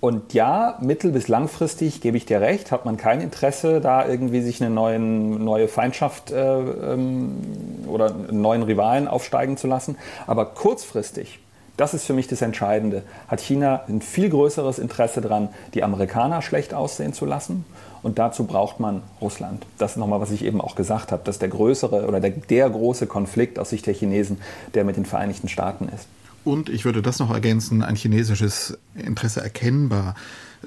[0.00, 4.40] und ja, mittel- bis langfristig gebe ich dir recht, hat man kein Interesse, da irgendwie
[4.40, 7.36] sich eine neuen, neue Feindschaft äh, ähm,
[7.86, 9.96] oder einen neuen Rivalen aufsteigen zu lassen.
[10.26, 11.40] Aber kurzfristig,
[11.76, 16.40] das ist für mich das Entscheidende, hat China ein viel größeres Interesse daran, die Amerikaner
[16.40, 17.66] schlecht aussehen zu lassen
[18.02, 19.66] und dazu braucht man Russland.
[19.78, 22.70] Das ist nochmal, was ich eben auch gesagt habe, dass der größere oder der, der
[22.70, 24.38] große Konflikt aus Sicht der Chinesen,
[24.74, 26.06] der mit den Vereinigten Staaten ist.
[26.44, 30.14] Und ich würde das noch ergänzen, ein chinesisches Interesse erkennbar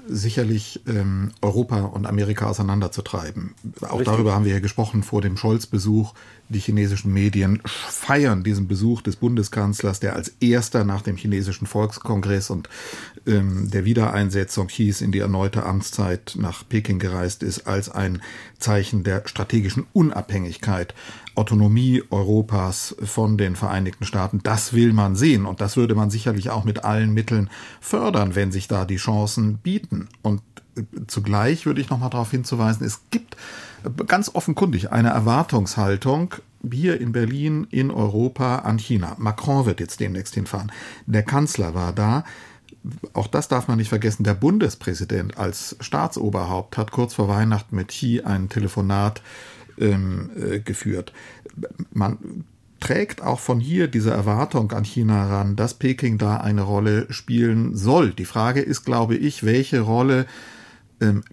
[0.08, 3.54] sicherlich ähm, Europa und Amerika auseinanderzutreiben.
[3.82, 4.06] Auch Richtig.
[4.06, 6.14] darüber haben wir ja gesprochen vor dem Scholz-Besuch.
[6.50, 12.50] Die chinesischen Medien feiern diesen Besuch des Bundeskanzlers, der als erster nach dem chinesischen Volkskongress
[12.50, 12.70] und
[13.26, 18.22] ähm, der Wiedereinsetzung Xis in die erneute Amtszeit nach Peking gereist ist, als ein
[18.60, 20.94] Zeichen der strategischen Unabhängigkeit
[21.36, 24.42] Autonomie Europas von den Vereinigten Staaten.
[24.44, 27.50] Das will man sehen und das würde man sicherlich auch mit allen Mitteln
[27.82, 29.83] fördern, wenn sich da die Chancen bieten.
[30.22, 30.42] Und
[30.76, 33.38] äh, zugleich würde ich noch mal darauf hinzuweisen, es gibt
[34.08, 36.36] ganz offenkundig eine Erwartungshaltung
[36.72, 39.16] hier in Berlin, in Europa an China.
[39.20, 40.72] Macron wird jetzt demnächst hinfahren.
[41.06, 42.24] Der Kanzler war da.
[43.14, 44.24] Auch das darf man nicht vergessen.
[44.24, 49.22] Der Bundespräsident als Staatsoberhaupt hat kurz vor Weihnachten mit Xi ein Telefonat
[49.78, 51.14] ähm, äh, geführt.
[51.92, 52.46] Man
[52.84, 57.78] trägt auch von hier diese Erwartung an China ran, dass Peking da eine Rolle spielen
[57.78, 58.12] soll.
[58.12, 60.26] Die Frage ist, glaube ich, welche Rolle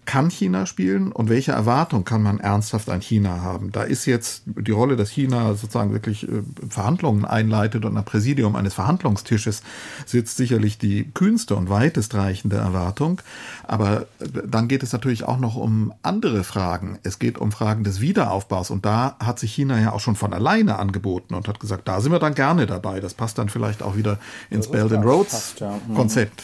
[0.04, 3.72] kann China spielen und welche Erwartung kann man ernsthaft an China haben?
[3.72, 8.56] Da ist jetzt die Rolle, dass China sozusagen wirklich äh, Verhandlungen einleitet und am Präsidium
[8.56, 9.62] eines Verhandlungstisches
[10.06, 13.20] sitzt, sicherlich die kühnste und weitestreichende Erwartung.
[13.66, 16.98] Aber äh, dann geht es natürlich auch noch um andere Fragen.
[17.02, 20.32] Es geht um Fragen des Wiederaufbaus und da hat sich China ja auch schon von
[20.32, 23.00] alleine angeboten und hat gesagt, da sind wir dann gerne dabei.
[23.00, 24.18] Das passt dann vielleicht auch wieder
[24.50, 25.78] ins Belt and Roads ja.
[25.88, 25.94] Mhm.
[25.94, 26.42] Konzept.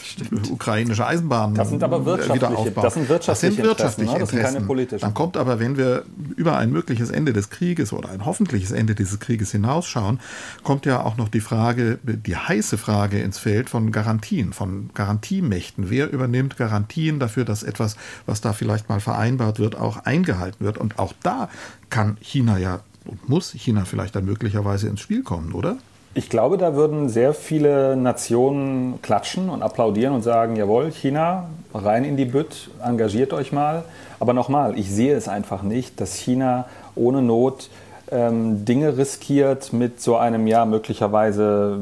[0.49, 1.55] Ukrainische Eisenbahnen.
[1.55, 4.41] Das sind aber wirtschaftliche, das sind wirtschaftliche, das sind wirtschaftliche Interessen, ne?
[4.41, 5.01] das sind keine politischen.
[5.01, 6.03] Dann kommt aber, wenn wir
[6.35, 10.19] über ein mögliches Ende des Krieges oder ein hoffentliches Ende dieses Krieges hinausschauen,
[10.63, 15.89] kommt ja auch noch die Frage, die heiße Frage ins Feld von Garantien, von Garantiemächten.
[15.89, 20.77] Wer übernimmt Garantien dafür, dass etwas, was da vielleicht mal vereinbart wird, auch eingehalten wird?
[20.77, 21.49] Und auch da
[21.89, 25.77] kann China ja und muss China vielleicht dann möglicherweise ins Spiel kommen, oder?
[26.17, 32.03] Ich glaube, da würden sehr viele Nationen klatschen und applaudieren und sagen, jawohl, China, rein
[32.05, 33.83] in die Bütt, engagiert euch mal.
[34.19, 37.69] Aber nochmal, ich sehe es einfach nicht, dass China ohne Not
[38.09, 41.77] ähm, Dinge riskiert mit so einem ja möglicherweise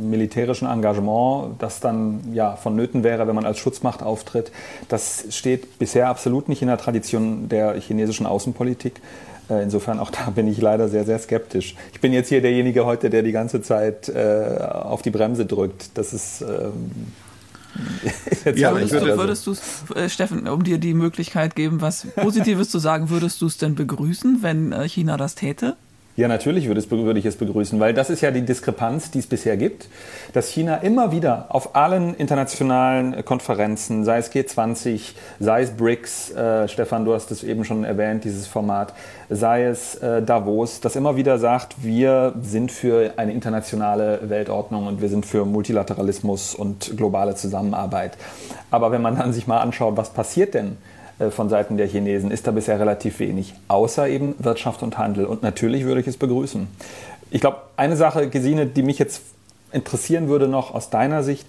[0.00, 4.52] militärischen Engagement, das dann ja vonnöten wäre, wenn man als Schutzmacht auftritt.
[4.88, 9.00] Das steht bisher absolut nicht in der Tradition der chinesischen Außenpolitik.
[9.48, 11.74] Äh, insofern auch da bin ich leider sehr, sehr skeptisch.
[11.92, 15.96] Ich bin jetzt hier derjenige heute, der die ganze Zeit äh, auf die Bremse drückt.
[15.96, 16.42] Das ist.
[16.42, 16.90] Ähm,
[18.54, 22.70] ja, würdest, würde, würdest du es, äh, Steffen, um dir die Möglichkeit geben, was Positives
[22.70, 25.76] zu sagen, würdest du es denn begrüßen, wenn äh, China das täte?
[26.16, 26.80] Ja, natürlich würde,
[27.18, 29.86] ich es begrüßen, weil das ist ja die Diskrepanz, die es bisher gibt,
[30.32, 36.68] dass China immer wieder auf allen internationalen Konferenzen, sei es G20, sei es BRICS, äh,
[36.68, 38.94] Stefan, du hast es eben schon erwähnt, dieses Format,
[39.28, 45.02] sei es äh, Davos, das immer wieder sagt, wir sind für eine internationale Weltordnung und
[45.02, 48.16] wir sind für Multilateralismus und globale Zusammenarbeit.
[48.70, 50.78] Aber wenn man dann sich mal anschaut, was passiert denn?
[51.18, 55.24] Äh, von Seiten der Chinesen ist da bisher relativ wenig, außer eben Wirtschaft und Handel.
[55.26, 56.68] Und natürlich würde ich es begrüßen.
[57.30, 59.22] Ich glaube, eine Sache, Gesine, die mich jetzt
[59.72, 61.46] interessieren würde noch aus deiner Sicht,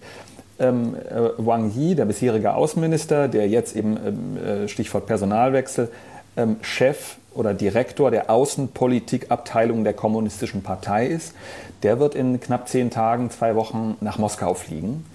[0.60, 5.90] ähm, äh, Wang Yi, der bisherige Außenminister, der jetzt eben ähm, äh, Stichwort Personalwechsel,
[6.36, 11.36] ähm, Chef oder Direktor der Außenpolitikabteilung der Kommunistischen Partei ist,
[11.84, 15.06] der wird in knapp zehn Tagen, zwei Wochen nach Moskau fliegen.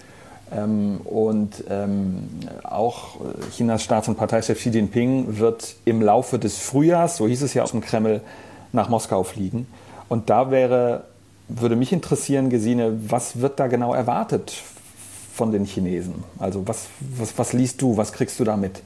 [0.55, 2.29] Ähm, und ähm,
[2.65, 3.17] auch
[3.55, 7.63] Chinas Staats- und Parteichef Xi Jinping wird im Laufe des Frühjahrs, so hieß es ja
[7.63, 8.21] aus dem Kreml,
[8.73, 9.67] nach Moskau fliegen.
[10.09, 11.05] Und da wäre,
[11.49, 14.55] würde mich interessieren, Gesine, was wird da genau erwartet
[15.35, 16.25] von den Chinesen?
[16.39, 18.83] Also was, was, was liest du, was kriegst du da mit?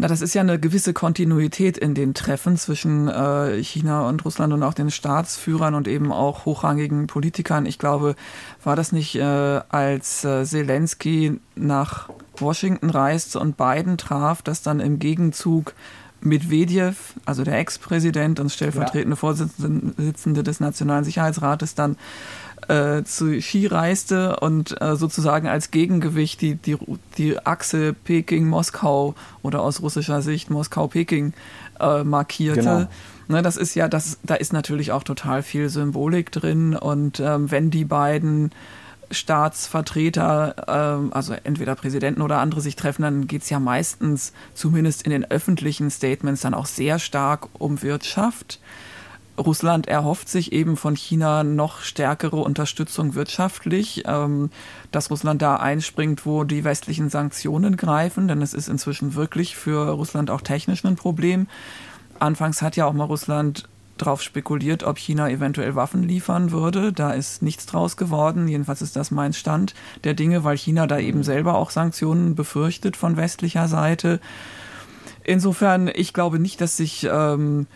[0.00, 4.52] Na, das ist ja eine gewisse Kontinuität in den Treffen zwischen äh, China und Russland
[4.52, 7.66] und auch den Staatsführern und eben auch hochrangigen Politikern.
[7.66, 8.14] Ich glaube,
[8.62, 14.78] war das nicht, äh, als äh, Zelensky nach Washington reiste und Biden traf, dass dann
[14.78, 15.74] im Gegenzug
[16.20, 19.16] Medvedev, also der Ex-Präsident und stellvertretende ja.
[19.16, 21.96] Vorsitzende des Nationalen Sicherheitsrates, dann
[22.68, 26.76] äh, zu Xi reiste und äh, sozusagen als Gegengewicht die, die,
[27.16, 31.32] die Achse Peking-Moskau oder aus russischer Sicht Moskau-Peking
[31.80, 32.60] äh, markierte.
[32.60, 32.88] Genau.
[33.28, 37.50] Ne, das ist ja, das, da ist natürlich auch total viel Symbolik drin und ähm,
[37.50, 38.52] wenn die beiden
[39.10, 45.02] Staatsvertreter, ähm, also entweder Präsidenten oder andere sich treffen, dann geht es ja meistens, zumindest
[45.02, 48.60] in den öffentlichen Statements, dann auch sehr stark um Wirtschaft.
[49.38, 54.50] Russland erhofft sich eben von China noch stärkere Unterstützung wirtschaftlich, ähm,
[54.90, 59.90] dass Russland da einspringt, wo die westlichen Sanktionen greifen, denn es ist inzwischen wirklich für
[59.90, 61.46] Russland auch technisch ein Problem.
[62.18, 66.92] Anfangs hat ja auch mal Russland darauf spekuliert, ob China eventuell Waffen liefern würde.
[66.92, 68.48] Da ist nichts draus geworden.
[68.48, 69.74] Jedenfalls ist das mein Stand
[70.04, 74.20] der Dinge, weil China da eben selber auch Sanktionen befürchtet von westlicher Seite.
[75.24, 77.66] Insofern, ich glaube nicht, dass sich ähm,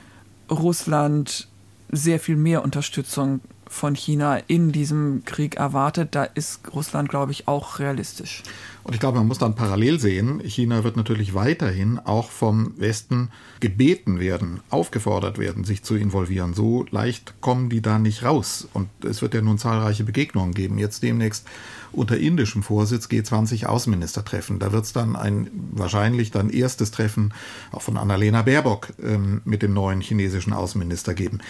[0.51, 1.49] Russland
[1.93, 3.41] sehr viel mehr Unterstützung
[3.73, 6.15] von China in diesem Krieg erwartet.
[6.15, 8.43] Da ist Russland, glaube ich, auch realistisch.
[8.85, 13.31] Und ich glaube, man muss dann parallel sehen, China wird natürlich weiterhin auch vom Westen
[13.61, 16.53] gebeten werden, aufgefordert werden, sich zu involvieren.
[16.53, 18.69] So leicht kommen die da nicht raus.
[18.73, 20.79] Und es wird ja nun zahlreiche Begegnungen geben.
[20.79, 21.47] Jetzt demnächst
[21.93, 24.59] unter indischem Vorsitz G20 Außenministertreffen.
[24.59, 27.33] Da wird es dann ein wahrscheinlich dann erstes Treffen
[27.71, 31.41] auch von Annalena Baerbock ähm, mit dem neuen chinesischen Außenminister geben.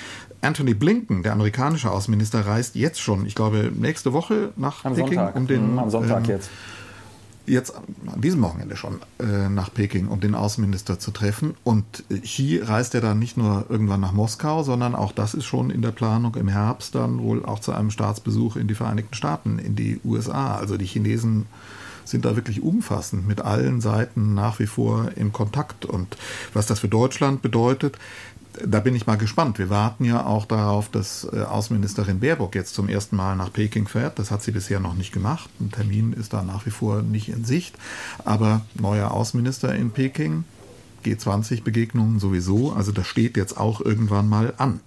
[0.40, 5.14] Anthony Blinken, der amerikanische Außenminister, reist jetzt schon, ich glaube, nächste Woche nach Am Peking,
[5.14, 5.36] Sonntag.
[5.36, 6.50] um den mhm, am Sonntag ähm, jetzt
[7.46, 11.54] jetzt an diesem Wochenende schon äh, nach Peking, um den Außenminister zu treffen.
[11.64, 15.70] Und Xi reist ja dann nicht nur irgendwann nach Moskau, sondern auch das ist schon
[15.70, 19.58] in der Planung im Herbst dann wohl auch zu einem Staatsbesuch in die Vereinigten Staaten,
[19.58, 20.56] in die USA.
[20.56, 21.46] Also die Chinesen
[22.04, 25.84] sind da wirklich umfassend mit allen Seiten nach wie vor in Kontakt.
[25.84, 26.16] Und
[26.52, 27.96] was das für Deutschland bedeutet,
[28.64, 29.58] da bin ich mal gespannt.
[29.58, 33.88] Wir warten ja auch darauf, dass äh, Außenministerin Baerbock jetzt zum ersten Mal nach Peking
[33.88, 34.18] fährt.
[34.18, 35.48] Das hat sie bisher noch nicht gemacht.
[35.60, 37.74] Ein Termin ist da nach wie vor nicht in Sicht.
[38.24, 40.44] Aber neuer Außenminister in Peking,
[41.04, 42.72] G20-Begegnungen sowieso.
[42.72, 44.80] Also das steht jetzt auch irgendwann mal an.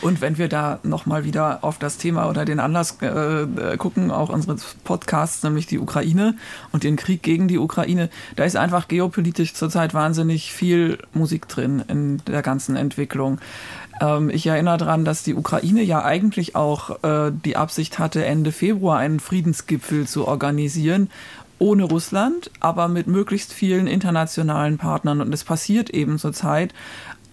[0.00, 4.10] Und wenn wir da nochmal wieder auf das Thema oder den Anlass äh, äh, gucken,
[4.10, 6.36] auch unseres Podcasts, nämlich die Ukraine
[6.72, 11.82] und den Krieg gegen die Ukraine, da ist einfach geopolitisch zurzeit wahnsinnig viel Musik drin
[11.88, 13.38] in der ganzen Entwicklung.
[14.00, 18.52] Ähm, ich erinnere daran, dass die Ukraine ja eigentlich auch äh, die Absicht hatte, Ende
[18.52, 21.08] Februar einen Friedensgipfel zu organisieren
[21.58, 25.20] ohne Russland, aber mit möglichst vielen internationalen Partnern.
[25.20, 26.74] Und es passiert eben zurzeit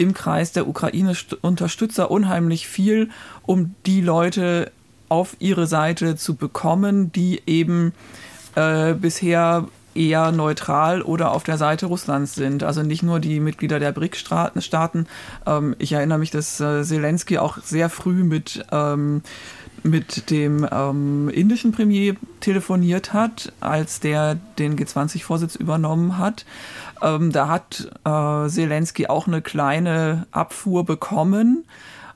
[0.01, 3.09] im Kreis der Ukraine-Unterstützer unheimlich viel,
[3.43, 4.71] um die Leute
[5.09, 7.93] auf ihre Seite zu bekommen, die eben
[8.55, 12.63] äh, bisher eher neutral oder auf der Seite Russlands sind.
[12.63, 15.07] Also nicht nur die Mitglieder der BRIC-Staaten.
[15.45, 19.21] Ähm, ich erinnere mich, dass äh, Zelensky auch sehr früh mit ähm,
[19.83, 26.45] mit dem ähm, indischen Premier telefoniert hat, als der den G20-Vorsitz übernommen hat.
[27.01, 31.65] Ähm, da hat äh, Zelensky auch eine kleine Abfuhr bekommen.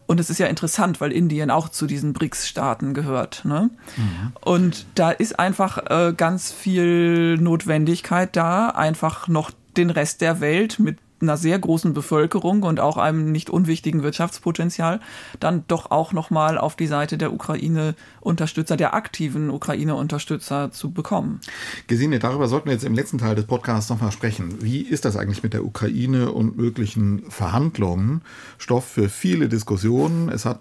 [0.08, 3.43] Und es ist ja interessant, weil Indien auch zu diesen BRICS-Staaten gehört.
[3.43, 3.71] Ne?
[3.97, 4.34] Mhm.
[4.41, 10.80] Und da ist einfach äh, ganz viel Notwendigkeit da, einfach noch den Rest der Welt
[10.80, 14.99] mit einer sehr großen Bevölkerung und auch einem nicht unwichtigen Wirtschaftspotenzial
[15.39, 21.39] dann doch auch nochmal auf die Seite der Ukraine-Unterstützer, der aktiven Ukraine-Unterstützer zu bekommen.
[21.88, 24.62] Gesine, darüber sollten wir jetzt im letzten Teil des Podcasts nochmal sprechen.
[24.62, 28.21] Wie ist das eigentlich mit der Ukraine und möglichen Verhandlungen?
[28.58, 30.30] Stoff für viele Diskussionen.
[30.30, 30.60] Es hat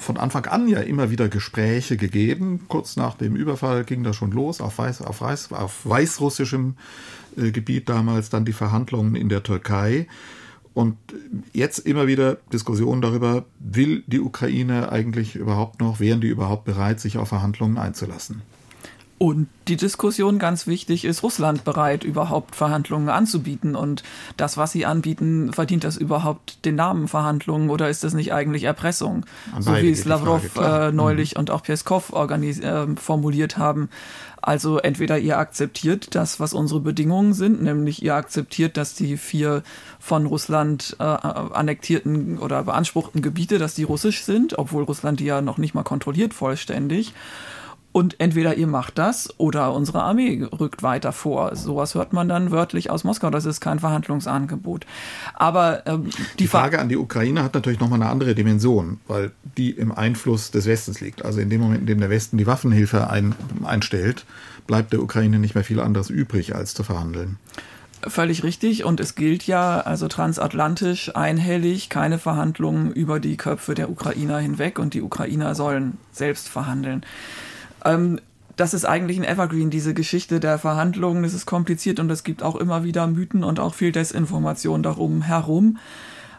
[0.00, 2.66] von Anfang an ja immer wieder Gespräche gegeben.
[2.68, 6.76] Kurz nach dem Überfall ging das schon los auf, Weiß, auf, Weiß, auf weißrussischem
[7.36, 10.06] Gebiet damals, dann die Verhandlungen in der Türkei.
[10.74, 10.96] Und
[11.54, 17.00] jetzt immer wieder Diskussionen darüber, will die Ukraine eigentlich überhaupt noch, wären die überhaupt bereit,
[17.00, 18.42] sich auf Verhandlungen einzulassen?
[19.18, 23.74] Und die Diskussion ganz wichtig, ist Russland bereit, überhaupt Verhandlungen anzubieten?
[23.74, 24.02] Und
[24.36, 28.64] das, was sie anbieten, verdient das überhaupt den Namen Verhandlungen oder ist das nicht eigentlich
[28.64, 29.24] Erpressung?
[29.58, 31.40] So wie es Lavrov Frage, äh, neulich mhm.
[31.40, 33.88] und auch Peskov äh, formuliert haben.
[34.46, 39.64] Also entweder ihr akzeptiert das, was unsere Bedingungen sind, nämlich ihr akzeptiert, dass die vier
[39.98, 45.40] von Russland äh, annektierten oder beanspruchten Gebiete, dass die russisch sind, obwohl Russland die ja
[45.40, 47.12] noch nicht mal kontrolliert vollständig.
[47.96, 51.56] Und entweder ihr macht das oder unsere Armee rückt weiter vor.
[51.56, 53.30] Sowas hört man dann wörtlich aus Moskau.
[53.30, 54.84] Das ist kein Verhandlungsangebot.
[55.32, 59.30] Aber ähm, die, die Frage an die Ukraine hat natürlich nochmal eine andere Dimension, weil
[59.56, 61.24] die im Einfluss des Westens liegt.
[61.24, 64.26] Also in dem Moment, in dem der Westen die Waffenhilfe ein, einstellt,
[64.66, 67.38] bleibt der Ukraine nicht mehr viel anderes übrig, als zu verhandeln.
[68.06, 68.84] Völlig richtig.
[68.84, 74.78] Und es gilt ja also transatlantisch einhellig keine Verhandlungen über die Köpfe der Ukrainer hinweg
[74.78, 77.02] und die Ukrainer sollen selbst verhandeln.
[77.86, 78.20] Ähm,
[78.56, 81.24] das ist eigentlich ein Evergreen, diese Geschichte der Verhandlungen.
[81.24, 85.22] Es ist kompliziert und es gibt auch immer wieder Mythen und auch viel Desinformation darum
[85.22, 85.78] herum.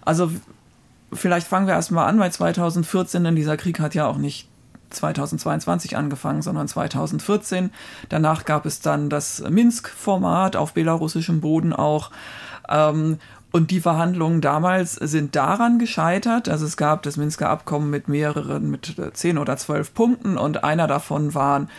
[0.04, 0.32] Also
[1.14, 4.50] vielleicht fangen wir erstmal an, weil 2014, denn dieser Krieg hat ja auch nicht
[4.90, 7.72] 2022 angefangen, sondern 2014.
[8.10, 12.12] Danach gab es dann das Minsk-Format auf belarussischem Boden auch.
[12.70, 13.20] Ähm,
[13.52, 16.50] und die Verhandlungen damals sind daran gescheitert.
[16.50, 20.88] Also es gab das Minsker Abkommen mit mehreren, mit zehn oder zwölf Punkten und einer
[20.88, 21.70] davon waren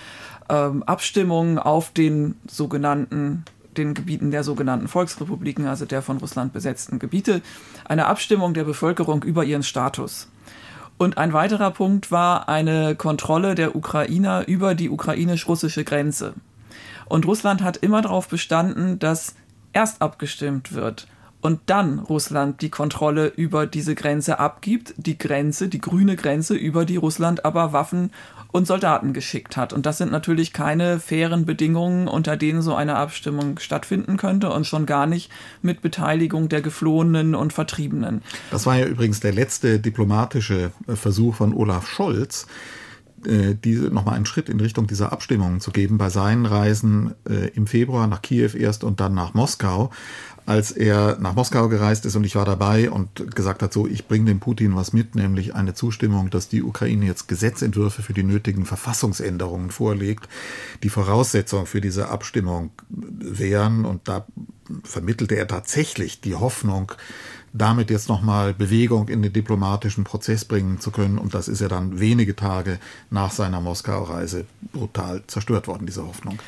[0.49, 3.45] ähm, Abstimmungen auf den sogenannten
[3.77, 7.43] den Gebieten der sogenannten Volksrepubliken, also der von Russland besetzten Gebiete,
[7.85, 10.29] eine Abstimmung der Bevölkerung über ihren Status.
[10.97, 16.35] Und ein weiterer Punkt war eine Kontrolle der Ukrainer über die ukrainisch-russische Grenze.
[17.05, 19.37] Und Russland hat immer darauf bestanden, dass
[19.73, 21.07] erst abgestimmt wird
[21.41, 26.85] und dann Russland die Kontrolle über diese Grenze abgibt, die Grenze, die grüne Grenze, über
[26.85, 28.11] die Russland aber Waffen
[28.51, 29.73] und Soldaten geschickt hat.
[29.73, 34.67] Und das sind natürlich keine fairen Bedingungen, unter denen so eine Abstimmung stattfinden könnte und
[34.67, 35.31] schon gar nicht
[35.63, 38.23] mit Beteiligung der Geflohenen und Vertriebenen.
[38.51, 42.47] Das war ja übrigens der letzte diplomatische äh, Versuch von Olaf Scholz,
[43.25, 47.49] äh, diese nochmal einen Schritt in Richtung dieser Abstimmungen zu geben bei seinen Reisen äh,
[47.49, 49.91] im Februar nach Kiew erst und dann nach Moskau
[50.49, 54.09] als er nach Moskau gereist ist und ich war dabei und gesagt hat, so, ich
[54.09, 58.23] bringe dem Putin was mit, nämlich eine Zustimmung, dass die Ukraine jetzt Gesetzentwürfe für die
[58.23, 60.27] nötigen Verfassungsänderungen vorlegt,
[60.83, 63.85] die Voraussetzung für diese Abstimmung wären.
[63.85, 64.25] Und da
[64.85, 66.93] vermittelte er tatsächlich die Hoffnung,
[67.53, 71.19] damit jetzt nochmal Bewegung in den diplomatischen Prozess bringen zu können.
[71.19, 72.79] Und das ist ja dann wenige Tage
[73.11, 76.39] nach seiner Moskau-Reise brutal zerstört worden, diese Hoffnung.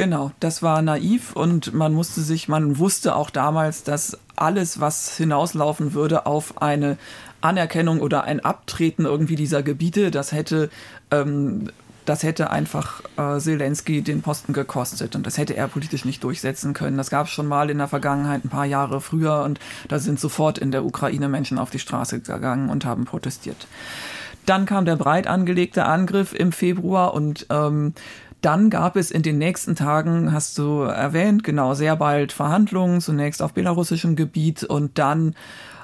[0.00, 5.14] Genau, das war naiv und man musste sich, man wusste auch damals, dass alles, was
[5.18, 6.96] hinauslaufen würde auf eine
[7.42, 10.70] Anerkennung oder ein Abtreten irgendwie dieser Gebiete, das hätte
[11.10, 11.68] ähm,
[12.06, 16.72] das hätte einfach äh, Zelensky den Posten gekostet und das hätte er politisch nicht durchsetzen
[16.72, 16.96] können.
[16.96, 20.18] Das gab es schon mal in der Vergangenheit, ein paar Jahre früher und da sind
[20.18, 23.66] sofort in der Ukraine Menschen auf die Straße gegangen und haben protestiert.
[24.46, 27.92] Dann kam der breit angelegte Angriff im Februar und ähm,
[28.40, 33.42] dann gab es in den nächsten Tagen, hast du erwähnt, genau, sehr bald Verhandlungen, zunächst
[33.42, 35.34] auf belarussischem Gebiet und dann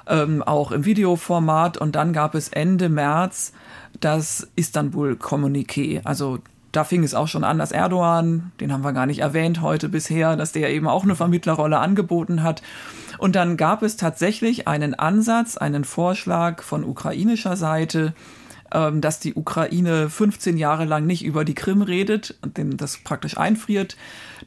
[0.07, 1.77] ähm, auch im Videoformat.
[1.77, 3.53] Und dann gab es Ende März
[3.99, 6.01] das Istanbul-Kommuniqué.
[6.03, 6.39] Also
[6.71, 9.89] da fing es auch schon an, dass Erdogan, den haben wir gar nicht erwähnt heute
[9.89, 12.61] bisher, dass der eben auch eine Vermittlerrolle angeboten hat.
[13.17, 18.13] Und dann gab es tatsächlich einen Ansatz, einen Vorschlag von ukrainischer Seite,
[18.71, 23.37] ähm, dass die Ukraine 15 Jahre lang nicht über die Krim redet und das praktisch
[23.37, 23.97] einfriert,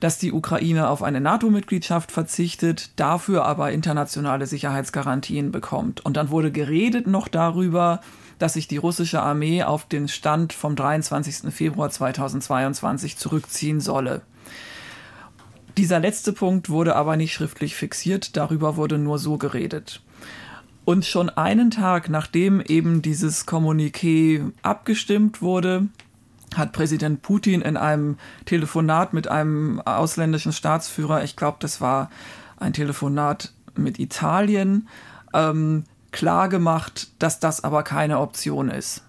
[0.01, 6.05] dass die Ukraine auf eine NATO-Mitgliedschaft verzichtet, dafür aber internationale Sicherheitsgarantien bekommt.
[6.05, 8.01] Und dann wurde geredet noch darüber,
[8.39, 11.53] dass sich die russische Armee auf den Stand vom 23.
[11.53, 14.23] Februar 2022 zurückziehen solle.
[15.77, 20.03] Dieser letzte Punkt wurde aber nicht schriftlich fixiert, darüber wurde nur so geredet.
[20.91, 25.87] Und schon einen Tag nachdem eben dieses Kommuniqué abgestimmt wurde,
[26.57, 32.11] hat Präsident Putin in einem Telefonat mit einem ausländischen Staatsführer, ich glaube, das war
[32.57, 34.89] ein Telefonat mit Italien,
[35.33, 39.05] ähm, klar gemacht, dass das aber keine Option ist.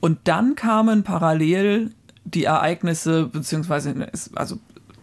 [0.00, 1.90] Und dann kamen parallel
[2.24, 4.58] die Ereignisse, beziehungsweise also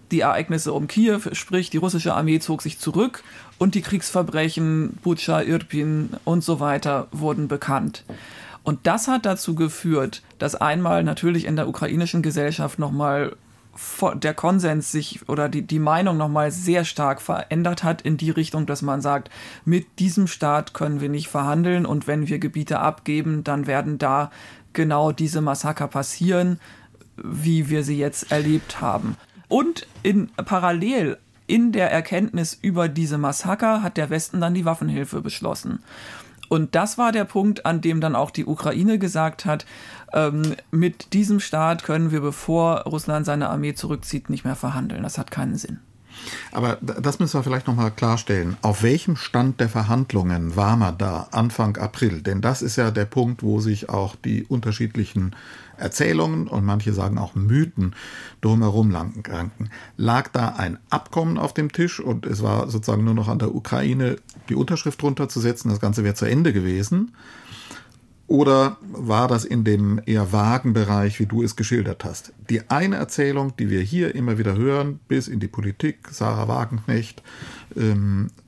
[0.09, 3.23] die Ereignisse um Kiew, sprich die russische Armee zog sich zurück
[3.61, 8.03] und die Kriegsverbrechen Bucha, Irpin und so weiter wurden bekannt.
[8.63, 13.35] Und das hat dazu geführt, dass einmal natürlich in der ukrainischen Gesellschaft nochmal
[14.15, 18.65] der Konsens sich oder die, die Meinung nochmal sehr stark verändert hat in die Richtung,
[18.65, 19.29] dass man sagt,
[19.63, 24.31] mit diesem Staat können wir nicht verhandeln und wenn wir Gebiete abgeben, dann werden da
[24.73, 26.59] genau diese Massaker passieren,
[27.15, 29.17] wie wir sie jetzt erlebt haben.
[29.49, 31.17] Und in, parallel
[31.51, 35.79] in der Erkenntnis über diese Massaker hat der Westen dann die Waffenhilfe beschlossen.
[36.47, 39.65] Und das war der Punkt, an dem dann auch die Ukraine gesagt hat,
[40.13, 45.03] ähm, mit diesem Staat können wir, bevor Russland seine Armee zurückzieht, nicht mehr verhandeln.
[45.03, 45.79] Das hat keinen Sinn.
[46.53, 48.55] Aber das müssen wir vielleicht nochmal klarstellen.
[48.61, 52.21] Auf welchem Stand der Verhandlungen war man da Anfang April?
[52.21, 55.35] Denn das ist ja der Punkt, wo sich auch die unterschiedlichen
[55.81, 57.95] Erzählungen und manche sagen auch Mythen
[58.41, 59.69] drumherum ranken.
[59.97, 63.53] Lag da ein Abkommen auf dem Tisch und es war sozusagen nur noch an der
[63.53, 64.17] Ukraine
[64.49, 67.11] die Unterschrift drunter zu setzen, das Ganze wäre zu Ende gewesen?
[68.31, 72.31] Oder war das in dem eher vagen Bereich, wie du es geschildert hast?
[72.49, 77.21] Die eine Erzählung, die wir hier immer wieder hören, bis in die Politik, Sarah Wagenknecht
[77.75, 78.40] ähm, äh,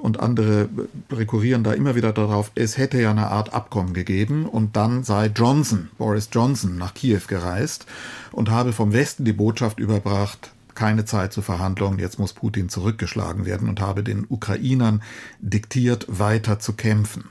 [0.00, 0.68] und andere
[1.10, 5.26] rekurrieren da immer wieder darauf, es hätte ja eine Art Abkommen gegeben und dann sei
[5.26, 7.86] Johnson, Boris Johnson, nach Kiew gereist
[8.32, 13.46] und habe vom Westen die Botschaft überbracht, keine Zeit zu Verhandlungen, jetzt muss Putin zurückgeschlagen
[13.46, 15.02] werden und habe den Ukrainern
[15.40, 17.24] diktiert, weiter zu kämpfen.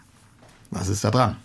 [0.72, 1.36] Was ist da dran?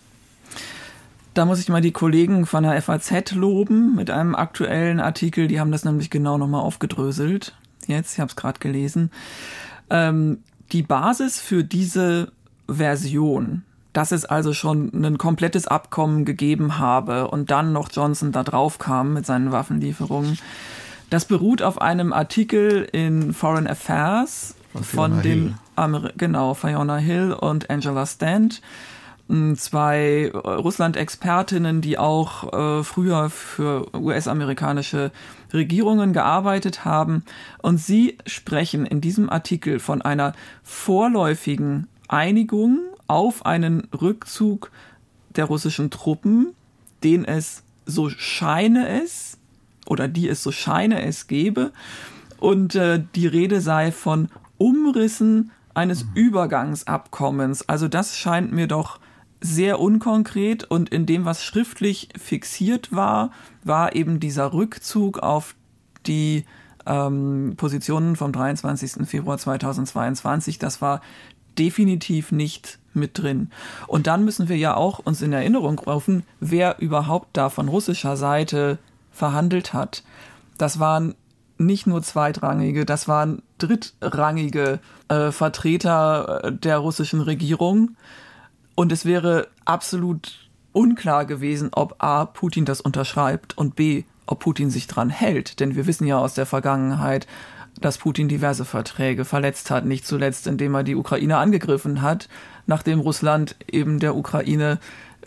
[1.33, 5.47] Da muss ich mal die Kollegen von der FAZ loben mit einem aktuellen Artikel.
[5.47, 7.55] Die haben das nämlich genau nochmal aufgedröselt.
[7.85, 9.11] Jetzt, ich habe es gerade gelesen.
[9.89, 10.39] Ähm,
[10.71, 12.31] die Basis für diese
[12.67, 13.63] Version,
[13.93, 18.77] dass es also schon ein komplettes Abkommen gegeben habe und dann noch Johnson da drauf
[18.77, 20.37] kam mit seinen Waffenlieferungen,
[21.09, 27.33] das beruht auf einem Artikel in Foreign Affairs von, von den Amer genau Fiona Hill
[27.33, 28.61] und Angela Stant
[29.57, 35.11] zwei Russland-Expertinnen, die auch äh, früher für US-amerikanische
[35.53, 37.23] Regierungen gearbeitet haben.
[37.61, 44.71] Und sie sprechen in diesem Artikel von einer vorläufigen Einigung auf einen Rückzug
[45.35, 46.55] der russischen Truppen,
[47.03, 49.37] den es so scheine es
[49.85, 51.71] oder die es so scheine es gebe.
[52.39, 56.11] Und äh, die Rede sei von Umrissen eines mhm.
[56.15, 57.67] Übergangsabkommens.
[57.69, 58.99] Also das scheint mir doch
[59.41, 63.31] sehr unkonkret und in dem, was schriftlich fixiert war,
[63.63, 65.55] war eben dieser Rückzug auf
[66.05, 66.45] die
[66.85, 69.07] ähm, Positionen vom 23.
[69.07, 70.59] Februar 2022.
[70.59, 71.01] Das war
[71.57, 73.51] definitiv nicht mit drin.
[73.87, 78.17] Und dann müssen wir ja auch uns in Erinnerung rufen, wer überhaupt da von russischer
[78.17, 78.77] Seite
[79.11, 80.03] verhandelt hat.
[80.57, 81.15] Das waren
[81.57, 84.79] nicht nur zweitrangige, das waren drittrangige
[85.09, 87.95] äh, Vertreter äh, der russischen Regierung.
[88.79, 94.69] Und es wäre absolut unklar gewesen, ob A, Putin das unterschreibt und B, ob Putin
[94.69, 95.59] sich dran hält.
[95.59, 97.27] Denn wir wissen ja aus der Vergangenheit,
[97.81, 102.29] dass Putin diverse Verträge verletzt hat, nicht zuletzt indem er die Ukraine angegriffen hat,
[102.67, 104.79] nachdem Russland eben der Ukraine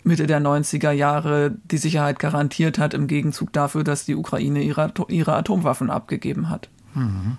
[0.03, 4.91] Mitte der 90er Jahre die Sicherheit garantiert hat, im Gegenzug dafür, dass die Ukraine ihre,
[5.09, 6.69] ihre Atomwaffen abgegeben hat.
[6.95, 7.37] Mhm.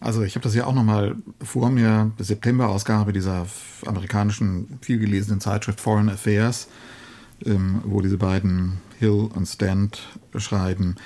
[0.00, 3.46] Also ich habe das ja auch nochmal vor mir, September-Ausgabe dieser
[3.86, 6.68] amerikanischen, vielgelesenen Zeitschrift Foreign Affairs,
[7.44, 10.00] ähm, wo diese beiden Hill und Stant
[10.36, 10.96] schreiben,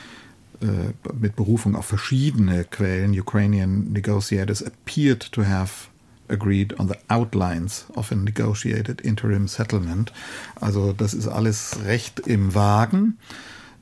[0.60, 5.88] äh, mit Berufung auf verschiedene Quellen, Ukrainian negotiators appeared to have
[6.28, 10.12] agreed on the outlines of a negotiated interim settlement.
[10.60, 13.18] Also das ist alles recht im Wagen.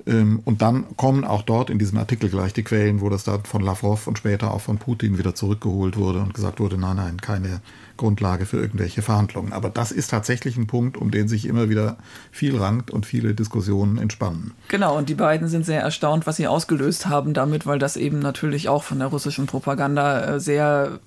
[0.09, 3.45] Ähm, und dann kommen auch dort in diesem Artikel gleich die Quellen, wo das dann
[3.45, 7.21] von Lavrov und später auch von Putin wieder zurückgeholt wurde und gesagt wurde, nein, nein,
[7.21, 7.61] keine
[7.99, 9.53] Grundlage für irgendwelche Verhandlungen.
[9.53, 11.99] Aber das ist tatsächlich ein Punkt, um den sich immer wieder
[12.31, 14.53] viel rankt und viele Diskussionen entspannen.
[14.69, 18.21] Genau, und die beiden sind sehr erstaunt, was sie ausgelöst haben damit, weil das eben
[18.21, 21.01] natürlich auch von der russischen Propaganda äh, sehr,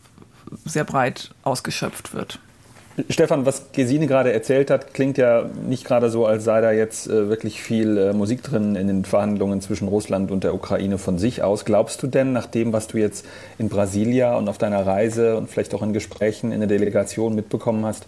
[0.66, 2.40] sehr breit ausgeschöpft wird.
[3.10, 7.08] Stefan, was Gesine gerade erzählt hat, klingt ja nicht gerade so, als sei da jetzt
[7.08, 11.18] äh, wirklich viel äh, Musik drin in den Verhandlungen zwischen Russland und der Ukraine von
[11.18, 11.64] sich aus.
[11.64, 13.26] Glaubst du denn, nach dem, was du jetzt
[13.58, 17.86] in Brasilia und auf deiner Reise und vielleicht auch in Gesprächen in der Delegation mitbekommen
[17.86, 18.06] hast,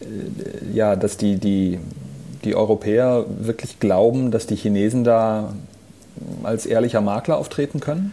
[0.00, 1.78] äh, ja, dass die, die,
[2.44, 5.54] die Europäer wirklich glauben, dass die Chinesen da
[6.42, 8.12] als ehrlicher Makler auftreten können?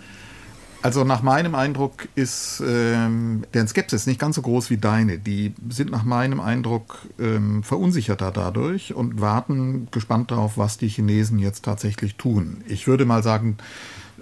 [0.86, 5.18] Also nach meinem Eindruck ist ähm, deren Skepsis nicht ganz so groß wie deine.
[5.18, 11.40] Die sind nach meinem Eindruck ähm, verunsicherter dadurch und warten gespannt darauf, was die Chinesen
[11.40, 12.64] jetzt tatsächlich tun.
[12.68, 13.58] Ich würde mal sagen,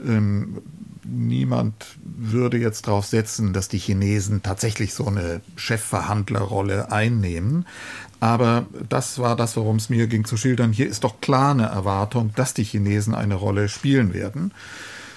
[0.08, 0.60] ähm,
[1.04, 7.66] niemand würde jetzt darauf setzen, dass die Chinesen tatsächlich so eine Chefverhandlerrolle einnehmen.
[8.22, 10.72] Aber das war das, worum es mir ging zu schildern.
[10.72, 14.54] Hier ist doch klar eine Erwartung, dass die Chinesen eine Rolle spielen werden.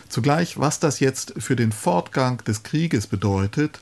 [0.08, 3.80] Zugleich, was das jetzt für den Fortgang des Krieges bedeutet,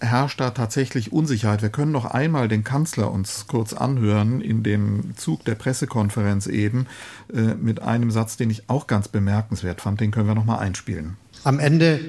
[0.00, 1.62] herrscht da tatsächlich Unsicherheit.
[1.62, 6.86] Wir können noch einmal den Kanzler uns kurz anhören in dem Zug der Pressekonferenz eben
[7.32, 10.00] äh, mit einem Satz, den ich auch ganz bemerkenswert fand.
[10.00, 11.16] Den können wir noch mal einspielen.
[11.44, 12.00] Am Ende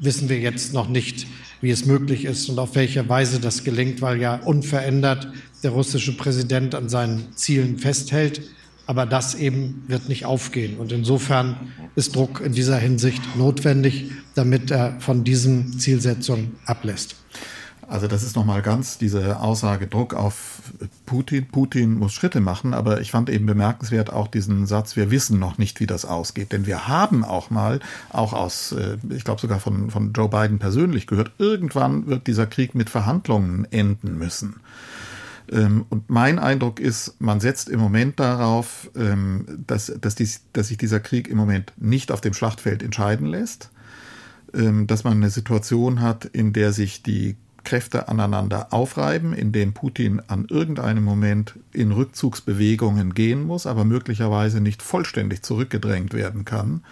[0.00, 1.26] wissen wir jetzt noch nicht,
[1.60, 5.28] wie es möglich ist und auf welche Weise das gelingt, weil ja unverändert
[5.62, 8.42] der russische Präsident an seinen Zielen festhält.
[8.86, 10.78] Aber das eben wird nicht aufgehen.
[10.78, 11.56] Und insofern
[11.96, 17.16] ist Druck in dieser Hinsicht notwendig, damit er von diesen Zielsetzungen ablässt.
[17.88, 20.72] Also das ist nochmal ganz diese Aussage Druck auf
[21.04, 21.46] Putin.
[21.46, 25.56] Putin muss Schritte machen, aber ich fand eben bemerkenswert auch diesen Satz, wir wissen noch
[25.58, 26.50] nicht, wie das ausgeht.
[26.50, 27.78] Denn wir haben auch mal,
[28.10, 32.46] auch aus, äh, ich glaube sogar von, von Joe Biden persönlich gehört, irgendwann wird dieser
[32.46, 34.56] Krieg mit Verhandlungen enden müssen.
[35.52, 40.68] Ähm, und mein Eindruck ist, man setzt im Moment darauf, ähm, dass, dass, dies, dass
[40.68, 43.70] sich dieser Krieg im Moment nicht auf dem Schlachtfeld entscheiden lässt,
[44.54, 49.72] ähm, dass man eine Situation hat, in der sich die Kräfte aneinander aufreiben, in dem
[49.72, 56.82] Putin an irgendeinem Moment in Rückzugsbewegungen gehen muss, aber möglicherweise nicht vollständig zurückgedrängt werden kann.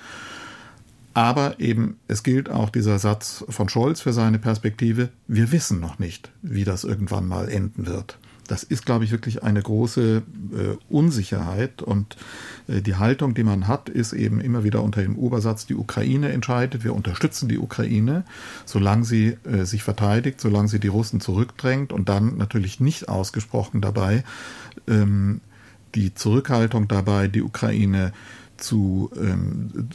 [1.14, 6.00] Aber eben, es gilt auch dieser Satz von Scholz für seine Perspektive, wir wissen noch
[6.00, 10.22] nicht, wie das irgendwann mal enden wird das ist, glaube ich, wirklich eine große
[10.52, 11.82] äh, Unsicherheit.
[11.82, 12.16] Und
[12.68, 16.30] äh, die Haltung, die man hat, ist eben immer wieder unter dem Obersatz, die Ukraine
[16.32, 16.84] entscheidet.
[16.84, 18.24] Wir unterstützen die Ukraine,
[18.64, 23.80] solange sie äh, sich verteidigt, solange sie die Russen zurückdrängt und dann natürlich nicht ausgesprochen
[23.80, 24.24] dabei
[24.88, 25.40] ähm,
[25.94, 28.12] die Zurückhaltung dabei, die Ukraine
[28.64, 29.88] zu, ähm,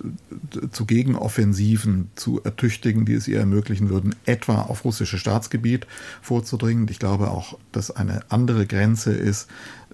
[0.71, 5.87] zu Gegenoffensiven zu ertüchtigen, die es ihr ermöglichen würden, etwa auf russische Staatsgebiet
[6.21, 6.87] vorzudringen.
[6.89, 9.49] Ich glaube auch, dass eine andere Grenze ist,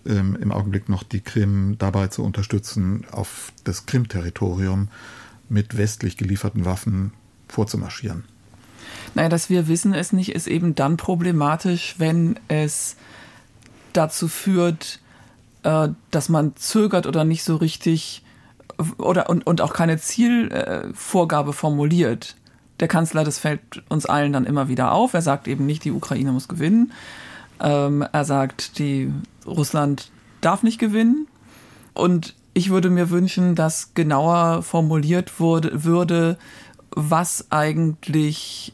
[0.05, 4.89] ähm, im Augenblick noch die Krim dabei zu unterstützen, auf das Krim-Territorium
[5.49, 7.11] mit westlich gelieferten Waffen
[7.47, 8.23] vorzumarschieren.
[9.13, 12.97] Naja, dass wir wissen es nicht, ist eben dann problematisch, wenn es
[13.93, 14.99] dazu führt,
[15.63, 18.21] äh, dass man zögert oder nicht so richtig
[18.97, 22.35] oder und, und auch keine Zielvorgabe formuliert.
[22.79, 25.13] Der Kanzler, das fällt uns allen dann immer wieder auf.
[25.13, 26.91] Er sagt eben nicht, die Ukraine muss gewinnen.
[27.61, 29.11] Ähm, er sagt, die
[29.45, 30.11] Russland
[30.41, 31.27] darf nicht gewinnen.
[31.93, 36.37] Und ich würde mir wünschen, dass genauer formuliert wurde, würde,
[36.91, 38.73] was eigentlich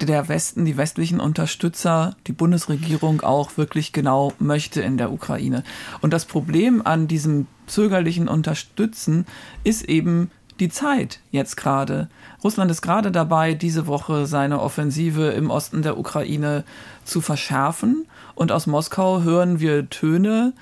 [0.00, 5.64] der Westen, die westlichen Unterstützer, die Bundesregierung auch wirklich genau möchte in der Ukraine.
[6.00, 9.26] Und das Problem an diesem zögerlichen Unterstützen
[9.64, 10.30] ist eben
[10.60, 12.08] die Zeit jetzt gerade.
[12.42, 16.64] Russland ist gerade dabei, diese Woche seine Offensive im Osten der Ukraine
[17.04, 18.06] zu verschärfen.
[18.34, 20.52] Und aus Moskau hören wir Töne,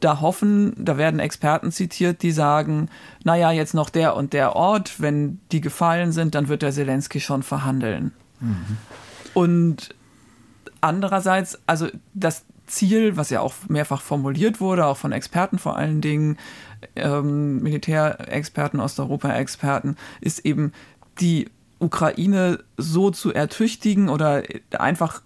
[0.00, 2.88] da hoffen, da werden Experten zitiert, die sagen,
[3.24, 7.20] naja, jetzt noch der und der Ort, wenn die gefallen sind, dann wird der Zelensky
[7.20, 8.12] schon verhandeln.
[8.42, 8.76] Mhm.
[9.34, 9.94] Und
[10.80, 16.00] andererseits, also das Ziel, was ja auch mehrfach formuliert wurde, auch von Experten vor allen
[16.00, 16.38] Dingen,
[16.96, 20.72] ähm, Militärexperten, Osteuropa-Experten, ist eben
[21.20, 24.42] die Ukraine so zu ertüchtigen oder
[24.78, 25.22] einfach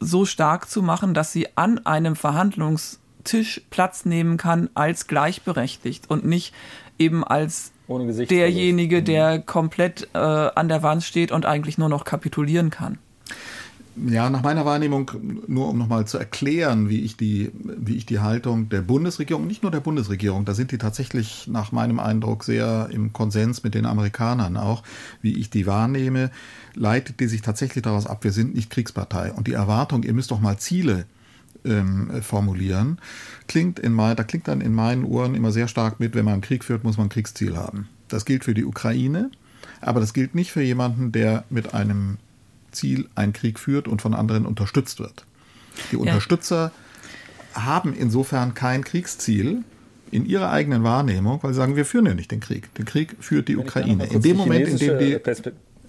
[0.00, 6.24] so stark zu machen, dass sie an einem Verhandlungstisch Platz nehmen kann als gleichberechtigt und
[6.24, 6.54] nicht
[6.98, 12.70] eben als derjenige, der komplett äh, an der Wand steht und eigentlich nur noch kapitulieren
[12.70, 12.98] kann.
[14.06, 15.10] Ja, nach meiner Wahrnehmung,
[15.48, 19.62] nur um nochmal zu erklären, wie ich, die, wie ich die Haltung der Bundesregierung, nicht
[19.62, 23.86] nur der Bundesregierung, da sind die tatsächlich nach meinem Eindruck sehr im Konsens mit den
[23.86, 24.84] Amerikanern auch,
[25.20, 26.30] wie ich die wahrnehme,
[26.74, 29.32] leitet die sich tatsächlich daraus ab, wir sind nicht Kriegspartei.
[29.32, 31.06] Und die Erwartung, ihr müsst doch mal Ziele
[31.68, 32.98] ähm, formulieren,
[33.46, 36.34] klingt in mein, da klingt dann in meinen Ohren immer sehr stark mit, wenn man
[36.34, 37.88] einen Krieg führt, muss man ein Kriegsziel haben.
[38.08, 39.30] Das gilt für die Ukraine,
[39.80, 42.18] aber das gilt nicht für jemanden, der mit einem
[42.72, 45.24] Ziel einen Krieg führt und von anderen unterstützt wird.
[45.92, 46.00] Die ja.
[46.00, 46.72] Unterstützer
[47.54, 49.62] haben insofern kein Kriegsziel
[50.10, 52.72] in ihrer eigenen Wahrnehmung, weil sie sagen, wir führen ja nicht den Krieg.
[52.74, 54.06] Den Krieg führt die Ukraine.
[54.06, 55.18] In dem Moment, in dem die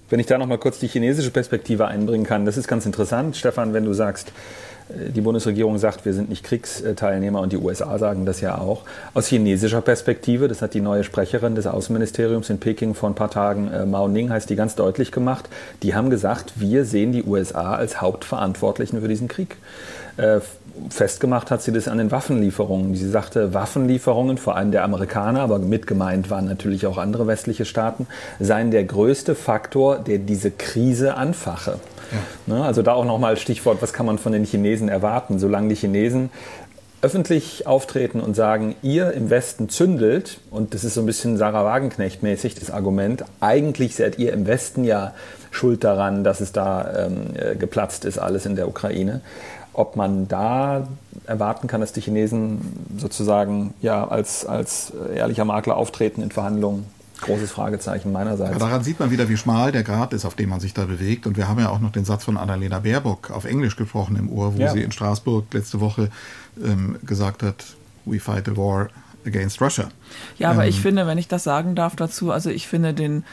[0.10, 3.38] wenn ich da noch mal kurz die chinesische Perspektive einbringen kann, das ist ganz interessant,
[3.38, 4.32] Stefan, wenn du sagst,
[4.90, 8.84] die Bundesregierung sagt, wir sind nicht Kriegsteilnehmer und die USA sagen das ja auch.
[9.14, 13.30] Aus chinesischer Perspektive, das hat die neue Sprecherin des Außenministeriums in Peking vor ein paar
[13.30, 15.48] Tagen, äh, Mao Ning heißt die ganz deutlich gemacht,
[15.84, 19.58] die haben gesagt, wir sehen die USA als Hauptverantwortlichen für diesen Krieg.
[20.18, 20.40] Äh,
[20.90, 22.96] festgemacht hat sie das an den Waffenlieferungen.
[22.96, 27.66] Sie sagte, Waffenlieferungen, vor allem der Amerikaner, aber mit gemeint waren natürlich auch andere westliche
[27.66, 28.08] Staaten,
[28.40, 31.80] seien der größte Faktor, der diese Krise anfache.
[32.12, 32.56] Ja.
[32.56, 35.40] Ne, also da auch nochmal Stichwort, was kann man von den Chinesen erwarten?
[35.40, 36.30] Solange die Chinesen
[37.02, 41.64] öffentlich auftreten und sagen, ihr im Westen zündelt, und das ist so ein bisschen Sarah
[41.64, 45.14] Wagenknecht-mäßig das Argument, eigentlich seid ihr im Westen ja
[45.52, 49.22] schuld daran, dass es da ähm, äh, geplatzt ist, alles in der Ukraine.
[49.72, 50.88] Ob man da
[51.26, 52.60] erwarten kann, dass die Chinesen
[52.98, 56.86] sozusagen ja als, als ehrlicher Makler auftreten in Verhandlungen,
[57.22, 58.52] Großes Fragezeichen meinerseits.
[58.52, 60.86] Ja, daran sieht man wieder, wie schmal der Grad ist, auf dem man sich da
[60.86, 61.28] bewegt.
[61.28, 64.30] Und wir haben ja auch noch den Satz von Annalena Baerbock auf Englisch gesprochen im
[64.32, 64.72] Ohr, wo ja.
[64.72, 66.10] sie in Straßburg letzte Woche
[66.64, 67.66] ähm, gesagt hat,
[68.06, 68.90] we fight a war
[69.26, 69.90] against Russia.
[70.38, 73.24] Ja, aber ähm, ich finde, wenn ich das sagen darf dazu, also ich finde den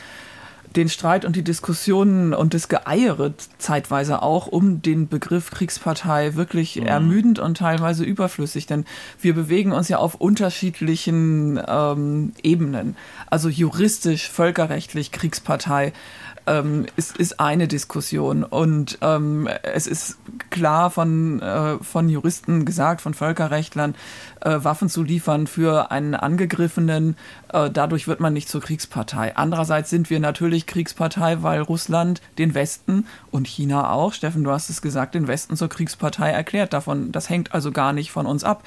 [0.77, 6.77] den Streit und die Diskussionen und das Geeiere zeitweise auch um den Begriff Kriegspartei wirklich
[6.77, 6.87] mhm.
[6.87, 8.85] ermüdend und teilweise überflüssig, denn
[9.21, 12.97] wir bewegen uns ja auf unterschiedlichen ähm, Ebenen.
[13.29, 15.93] Also juristisch, völkerrechtlich Kriegspartei
[16.47, 18.45] ähm, ist, ist eine Diskussion.
[18.45, 20.19] Und ähm, es ist
[20.51, 23.95] klar von, äh, von Juristen gesagt, von Völkerrechtlern,
[24.41, 27.17] äh, Waffen zu liefern für einen Angegriffenen.
[27.53, 29.37] Äh, dadurch wird man nicht zur Kriegspartei.
[29.37, 34.71] Andererseits sind wir natürlich Kriegspartei, weil Russland den Westen und China auch, Steffen, du hast
[34.71, 36.73] es gesagt, den Westen zur Kriegspartei erklärt.
[36.73, 38.63] Davon, das hängt also gar nicht von uns ab.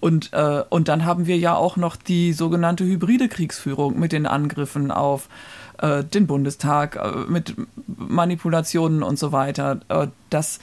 [0.00, 4.26] Und, äh, und dann haben wir ja auch noch die sogenannte hybride Kriegsführung mit den
[4.26, 7.54] Angriffen auf äh, den Bundestag, äh, mit
[7.86, 9.80] Manipulationen und so weiter.
[9.88, 10.58] Äh, das,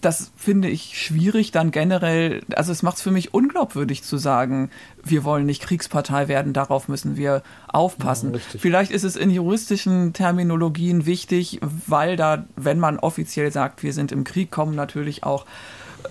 [0.00, 2.42] das finde ich schwierig dann generell.
[2.54, 4.70] Also es macht es für mich unglaubwürdig zu sagen,
[5.02, 8.34] wir wollen nicht Kriegspartei werden, darauf müssen wir aufpassen.
[8.34, 13.92] Ja, Vielleicht ist es in juristischen Terminologien wichtig, weil da, wenn man offiziell sagt, wir
[13.92, 15.46] sind im Krieg, kommen natürlich auch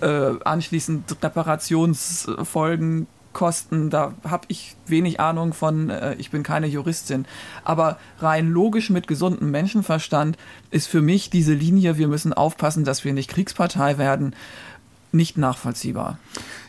[0.00, 3.06] äh, anschließend Reparationsfolgen
[3.36, 7.26] Kosten, da habe ich wenig Ahnung von, äh, ich bin keine Juristin.
[7.64, 10.38] Aber rein logisch mit gesundem Menschenverstand
[10.70, 14.34] ist für mich diese Linie, wir müssen aufpassen, dass wir nicht Kriegspartei werden,
[15.12, 16.18] nicht nachvollziehbar.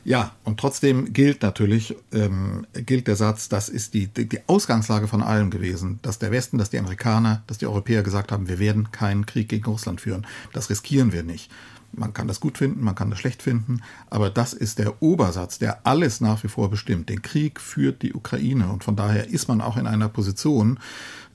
[0.03, 5.07] Ja, und trotzdem gilt natürlich, ähm, gilt der Satz, das ist die, die, die Ausgangslage
[5.07, 8.59] von allem gewesen, dass der Westen, dass die Amerikaner, dass die Europäer gesagt haben, wir
[8.59, 10.27] werden keinen Krieg gegen Russland führen.
[10.51, 11.49] Das riskieren wir nicht.
[11.93, 15.57] Man kann das gut finden, man kann das schlecht finden, aber das ist der Obersatz,
[15.57, 17.09] der alles nach wie vor bestimmt.
[17.09, 20.79] Den Krieg führt die Ukraine und von daher ist man auch in einer Position,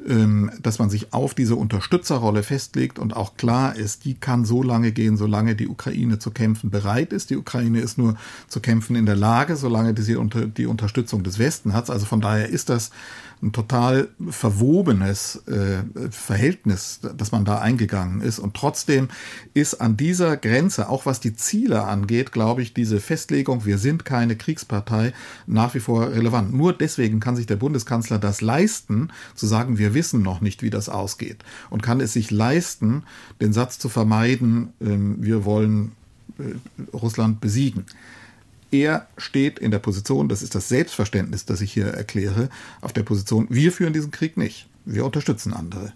[0.08, 4.62] ähm, dass man sich auf diese Unterstützerrolle festlegt und auch klar ist, die kann so
[4.62, 7.30] lange gehen, solange die Ukraine zu kämpfen bereit ist.
[7.30, 8.16] Die Ukraine ist nur
[8.48, 10.16] zu kämpfen in der Lage, solange sie
[10.56, 11.90] die Unterstützung des Westen hat.
[11.90, 12.90] Also von daher ist das
[13.42, 18.38] ein total verwobenes äh, Verhältnis, dass man da eingegangen ist.
[18.38, 19.08] Und trotzdem
[19.52, 24.04] ist an dieser Grenze, auch was die Ziele angeht, glaube ich, diese Festlegung, wir sind
[24.04, 25.12] keine Kriegspartei,
[25.48, 26.54] nach wie vor relevant.
[26.54, 30.70] Nur deswegen kann sich der Bundeskanzler das leisten, zu sagen, wir wissen noch nicht, wie
[30.70, 31.44] das ausgeht.
[31.68, 33.02] Und kann es sich leisten,
[33.40, 34.86] den Satz zu vermeiden, äh,
[35.20, 35.92] wir wollen
[36.38, 37.86] äh, Russland besiegen
[38.72, 42.48] er steht in der Position, das ist das Selbstverständnis, das ich hier erkläre,
[42.80, 45.92] auf der Position, wir führen diesen Krieg nicht, wir unterstützen andere.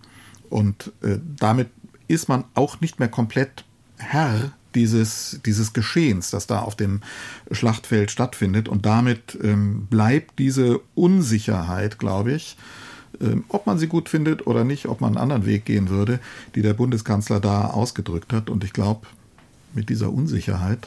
[0.50, 1.68] Und äh, damit
[2.06, 3.64] ist man auch nicht mehr komplett
[3.96, 7.00] Herr dieses, dieses Geschehens, das da auf dem
[7.50, 8.68] Schlachtfeld stattfindet.
[8.68, 12.56] Und damit ähm, bleibt diese Unsicherheit, glaube ich,
[13.20, 16.20] ähm, ob man sie gut findet oder nicht, ob man einen anderen Weg gehen würde,
[16.54, 18.50] die der Bundeskanzler da ausgedrückt hat.
[18.50, 19.06] Und ich glaube,
[19.74, 20.86] mit dieser Unsicherheit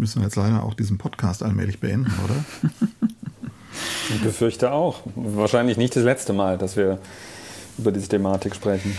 [0.00, 2.44] müssen wir jetzt leider auch diesen Podcast allmählich beenden, oder?
[4.12, 5.02] Ich befürchte auch.
[5.14, 6.98] Wahrscheinlich nicht das letzte Mal, dass wir
[7.78, 8.98] über diese Thematik sprechen.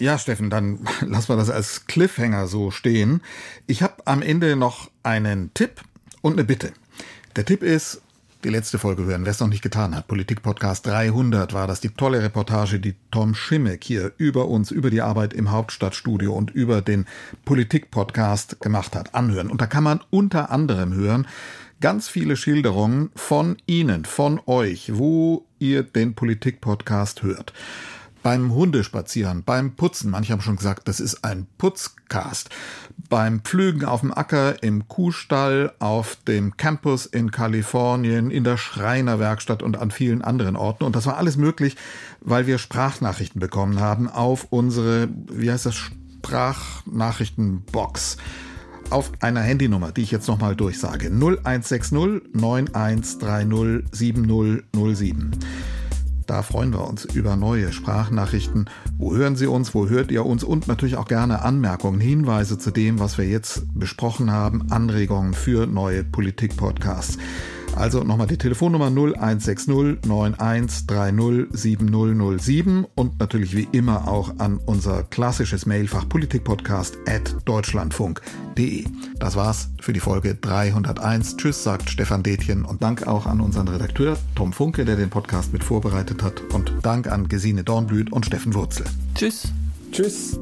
[0.00, 3.22] Ja, Steffen, dann lassen wir das als Cliffhanger so stehen.
[3.68, 5.80] Ich habe am Ende noch einen Tipp
[6.22, 6.72] und eine Bitte.
[7.36, 8.02] Der Tipp ist,
[8.44, 10.06] die letzte Folge hören, wer es noch nicht getan hat.
[10.06, 15.00] Politik-Podcast 300 war das, die tolle Reportage, die Tom Schimmeck hier über uns, über die
[15.00, 17.06] Arbeit im Hauptstadtstudio und über den
[17.46, 19.14] Politik-Podcast gemacht hat.
[19.14, 19.50] Anhören.
[19.50, 21.26] Und da kann man unter anderem hören,
[21.80, 27.54] ganz viele Schilderungen von Ihnen, von euch, wo ihr den Politik-Podcast hört
[28.24, 30.10] beim Hundespazieren, beim Putzen.
[30.10, 32.48] Manche haben schon gesagt, das ist ein Putzcast.
[33.10, 39.62] Beim Pflügen auf dem Acker, im Kuhstall, auf dem Campus in Kalifornien, in der Schreinerwerkstatt
[39.62, 40.84] und an vielen anderen Orten.
[40.84, 41.76] Und das war alles möglich,
[42.22, 48.16] weil wir Sprachnachrichten bekommen haben auf unsere, wie heißt das, Sprachnachrichtenbox
[48.88, 51.08] auf einer Handynummer, die ich jetzt nochmal durchsage.
[51.08, 51.92] 0160
[52.32, 55.32] 9130 7007.
[56.26, 58.70] Da freuen wir uns über neue Sprachnachrichten.
[58.96, 59.74] Wo hören Sie uns?
[59.74, 60.42] Wo hört ihr uns?
[60.42, 65.66] Und natürlich auch gerne Anmerkungen, Hinweise zu dem, was wir jetzt besprochen haben, Anregungen für
[65.66, 67.18] neue Politik-Podcasts.
[67.76, 75.66] Also nochmal die Telefonnummer 0160 9130 7007 und natürlich wie immer auch an unser klassisches
[75.66, 78.84] Mailfach politikpodcast at deutschlandfunk.de.
[79.18, 81.36] Das war's für die Folge 301.
[81.36, 85.52] Tschüss, sagt Stefan Detjen und Dank auch an unseren Redakteur Tom Funke, der den Podcast
[85.52, 88.86] mit vorbereitet hat und Dank an Gesine Dornblüt und Steffen Wurzel.
[89.14, 89.48] Tschüss.
[89.90, 90.38] Tschüss.